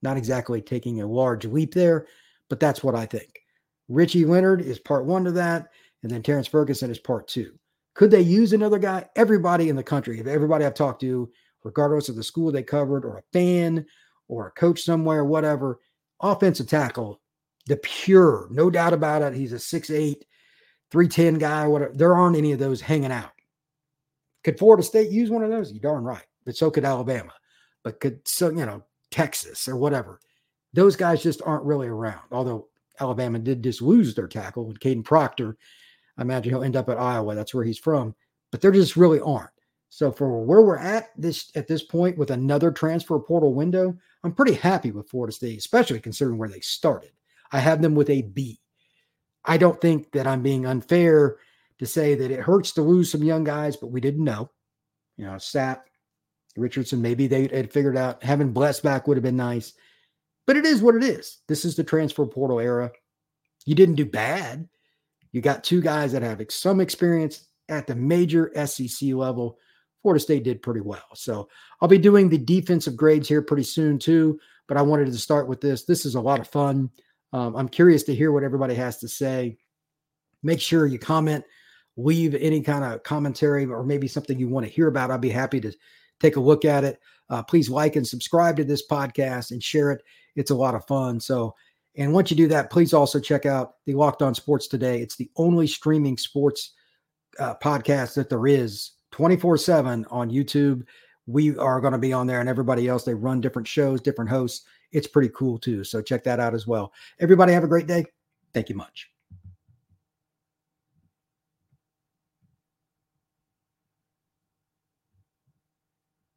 Not 0.03 0.17
exactly 0.17 0.63
taking 0.63 1.01
a 1.01 1.07
large 1.07 1.45
leap 1.45 1.75
there, 1.75 2.07
but 2.49 2.61
that's 2.61 2.83
what 2.83 2.95
I 2.95 3.07
think. 3.07 3.41
Richie 3.89 4.25
Leonard 4.25 4.61
is 4.61 4.79
part 4.79 5.05
one 5.05 5.25
to 5.25 5.33
that, 5.33 5.69
and 6.03 6.11
then 6.11 6.23
Terrence 6.23 6.47
Ferguson 6.47 6.91
is 6.91 6.99
part 6.99 7.29
two. 7.29 7.53
Could 7.95 8.11
they 8.11 8.21
use 8.21 8.53
another 8.53 8.79
guy? 8.79 9.07
Everybody 9.17 9.69
in 9.69 9.77
the 9.77 9.83
country, 9.83 10.21
if 10.21 10.27
everybody 10.27 10.65
I've 10.65 10.75
talked 10.75 11.01
to 11.01 11.31
regardless 11.65 12.09
of 12.09 12.17
the 12.17 12.23
school 12.23 12.51
they 12.51 12.63
covered 12.63 13.05
or 13.05 13.19
a 13.19 13.23
fan 13.33 13.87
or 14.29 14.47
a 14.47 14.53
coach 14.53 14.83
somewhere, 14.83 15.25
whatever. 15.25 15.81
Offensive 16.21 16.69
tackle, 16.69 17.21
the 17.67 17.77
pure, 17.79 18.49
no 18.51 18.71
doubt 18.71 18.93
about 18.93 19.23
it. 19.23 19.35
He's 19.35 19.53
a 19.53 19.57
6'8, 19.57 20.23
310 20.91 21.39
guy, 21.39 21.67
whatever. 21.67 21.93
There 21.95 22.15
aren't 22.15 22.37
any 22.37 22.53
of 22.53 22.59
those 22.59 22.81
hanging 22.81 23.13
out. 23.13 23.33
Could 24.45 24.59
Florida 24.59 24.83
State 24.83 25.11
use 25.11 25.31
one 25.31 25.43
of 25.43 25.51
those? 25.51 25.73
You 25.73 25.81
darn 25.81 26.05
right. 26.05 26.25
But 26.45 26.57
so 26.57 26.71
could 26.71 26.85
Alabama. 26.85 27.33
But 27.85 28.01
could 28.01 28.27
so, 28.27 28.51
you 28.51 28.67
know, 28.67 28.83
Texas 29.11 29.69
or 29.69 29.77
whatever. 29.77 30.21
Those 30.73 30.97
guys 30.97 31.23
just 31.23 31.43
aren't 31.45 31.65
really 31.65 31.89
around. 31.89 32.23
Although 32.31 32.69
Alabama 33.01 33.39
did 33.39 33.63
just 33.63 33.83
lose 33.83 34.15
their 34.15 34.29
tackle 34.29 34.67
with 34.67 34.79
Kadyn 34.79 35.05
Proctor. 35.05 35.57
I 36.17 36.23
imagine 36.23 36.53
he'll 36.53 36.63
end 36.65 36.77
up 36.77 36.89
at 36.89 36.99
Iowa. 36.99 37.35
That's 37.35 37.55
where 37.55 37.65
he's 37.65 37.79
from. 37.79 38.15
But 38.51 38.61
there 38.61 38.73
just 38.73 38.97
really 38.97 39.21
aren't. 39.21 39.51
So 39.91 40.13
for 40.13 40.43
where 40.45 40.63
we're 40.63 40.79
at 40.79 41.11
this 41.17 41.51
at 41.57 41.67
this 41.67 41.83
point 41.83 42.17
with 42.17 42.31
another 42.31 42.71
transfer 42.71 43.19
portal 43.19 43.55
window, 43.55 43.97
I'm 44.23 44.33
pretty 44.33 44.55
happy 44.55 44.93
with 44.93 45.11
Florida 45.11 45.33
State, 45.33 45.59
especially 45.59 46.01
considering 46.01 46.39
where 46.39 46.49
they 46.49 46.61
started. 46.61 47.11
I 47.53 47.59
have 47.59 47.83
them 47.83 47.97
with 47.97 48.09
a 48.09 48.23
B. 48.23 48.61
I 49.45 49.57
don't 49.57 49.81
think 49.81 50.13
that 50.13 50.29
I'm 50.29 50.43
being 50.43 50.65
unfair 50.65 51.39
to 51.81 51.87
say 51.87 52.15
that 52.15 52.31
it 52.31 52.39
hurts 52.39 52.73
to 52.73 52.83
lose 52.83 53.11
some 53.11 53.25
young 53.25 53.43
guys, 53.43 53.77
but 53.77 53.91
we 53.91 54.01
didn't 54.01 54.23
know. 54.23 54.51
You 55.17 55.25
know, 55.25 55.33
Sapp, 55.33 55.81
Richardson, 56.57 57.03
maybe 57.03 57.27
they 57.27 57.49
had 57.49 57.73
figured 57.73 57.97
out 57.97 58.23
having 58.23 58.53
Bless 58.53 58.81
back 58.81 59.09
would 59.09 59.17
have 59.17 59.25
been 59.25 59.37
nice. 59.37 59.73
But 60.47 60.57
it 60.57 60.67
is 60.67 60.83
what 60.83 60.95
it 60.95 61.03
is. 61.03 61.39
This 61.49 61.65
is 61.65 61.75
the 61.75 61.85
transfer 61.85 62.27
portal 62.27 62.61
era. 62.61 62.93
You 63.67 63.75
didn't 63.75 63.97
do 63.97 64.05
bad. 64.05 64.69
You 65.33 65.41
got 65.41 65.65
two 65.65 65.81
guys 65.81 66.13
that 66.13 66.23
have 66.23 66.41
some 66.51 66.81
experience 66.81 67.49
at 67.69 67.87
the 67.87 67.95
major 67.95 68.53
SEC 68.67 69.11
level 69.11 69.59
Florida 70.03 70.21
State 70.21 70.45
did 70.45 70.63
pretty 70.63 70.81
well. 70.81 71.15
So 71.15 71.49
I'll 71.81 71.89
be 71.89 71.99
doing 71.99 72.29
the 72.29 72.39
defensive 72.39 72.97
grades 72.97 73.29
here 73.29 73.43
pretty 73.43 73.65
soon 73.65 73.99
too. 73.99 74.39
But 74.67 74.77
I 74.77 74.83
wanted 74.83 75.07
to 75.07 75.19
start 75.19 75.49
with 75.49 75.61
this. 75.61 75.85
This 75.85 76.07
is 76.07 76.15
a 76.15 76.21
lot 76.21 76.41
of 76.41 76.49
fun. 76.49 76.91
Um, 77.33 77.57
I'm 77.57 77.69
curious 77.69 78.03
to 78.05 78.15
hear 78.15 78.33
what 78.33 78.45
everybody 78.45 78.75
has 78.75 78.99
to 78.99 79.09
say. 79.09 79.57
Make 80.43 80.61
sure 80.61 80.87
you 80.87 80.99
comment, 80.99 81.45
leave 81.97 82.35
any 82.35 82.61
kind 82.63 82.85
of 82.85 83.03
commentary 83.03 83.67
or 83.67 83.85
maybe 83.85 84.09
something 84.09 84.39
you 84.39 84.49
want 84.49 84.67
to 84.67 84.73
hear 84.73 84.89
about. 84.89 85.11
I'll 85.11 85.19
be 85.19 85.29
happy 85.29 85.61
to 85.61 85.73
take 86.21 86.37
a 86.37 86.41
look 86.41 86.65
at 86.65 86.85
it. 86.85 87.01
Uh, 87.29 87.43
please 87.43 87.69
like 87.69 87.97
and 87.97 88.07
subscribe 88.07 88.57
to 88.57 88.65
this 88.65 88.87
podcast 88.87 89.51
and 89.51 89.63
share 89.63 89.91
it. 89.91 90.03
It's 90.37 90.51
a 90.51 90.57
lot 90.57 90.75
of 90.75 90.87
fun. 90.87 91.21
So, 91.21 91.55
and 91.97 92.13
once 92.13 92.31
you 92.31 92.37
do 92.37 92.49
that, 92.49 92.71
please 92.71 92.95
also 92.95 93.21
check 93.21 93.47
out 93.47 93.75
the 93.87 93.95
Locked 93.95 94.23
On 94.23 94.35
Sports 94.35 94.69
Today. 94.69 95.01
It's 95.01 95.17
the 95.17 95.31
only 95.37 95.67
streaming 95.67 96.17
sports 96.17 96.75
uh, 97.39 97.55
podcast 97.63 98.15
that 98.15 98.29
there 98.29 98.47
is 98.47 98.93
24 99.21 99.59
7 99.59 100.07
on 100.11 100.31
YouTube. 100.31 100.83
We 101.27 101.55
are 101.59 101.79
going 101.83 101.93
to 101.93 101.99
be 101.99 102.15
on 102.15 102.27
there, 102.27 102.41
and 102.41 102.49
everybody 102.49 102.89
else, 102.89 103.05
they 103.05 103.13
run 103.13 103.43
different 103.43 103.69
shows, 103.69 104.01
different 104.01 104.31
hosts. 104.31 104.65
It's 104.93 105.07
pretty 105.07 105.29
cool 105.35 105.59
too. 105.59 105.85
So 105.85 106.01
check 106.01 106.25
that 106.25 106.41
out 106.41 106.55
as 106.55 106.67
well. 106.67 106.95
Everybody 107.19 107.53
have 107.53 107.63
a 107.63 107.69
great 107.69 107.87
day. 107.87 108.07
Thank 108.55 108.71
you 108.71 108.77
much. 108.77 109.11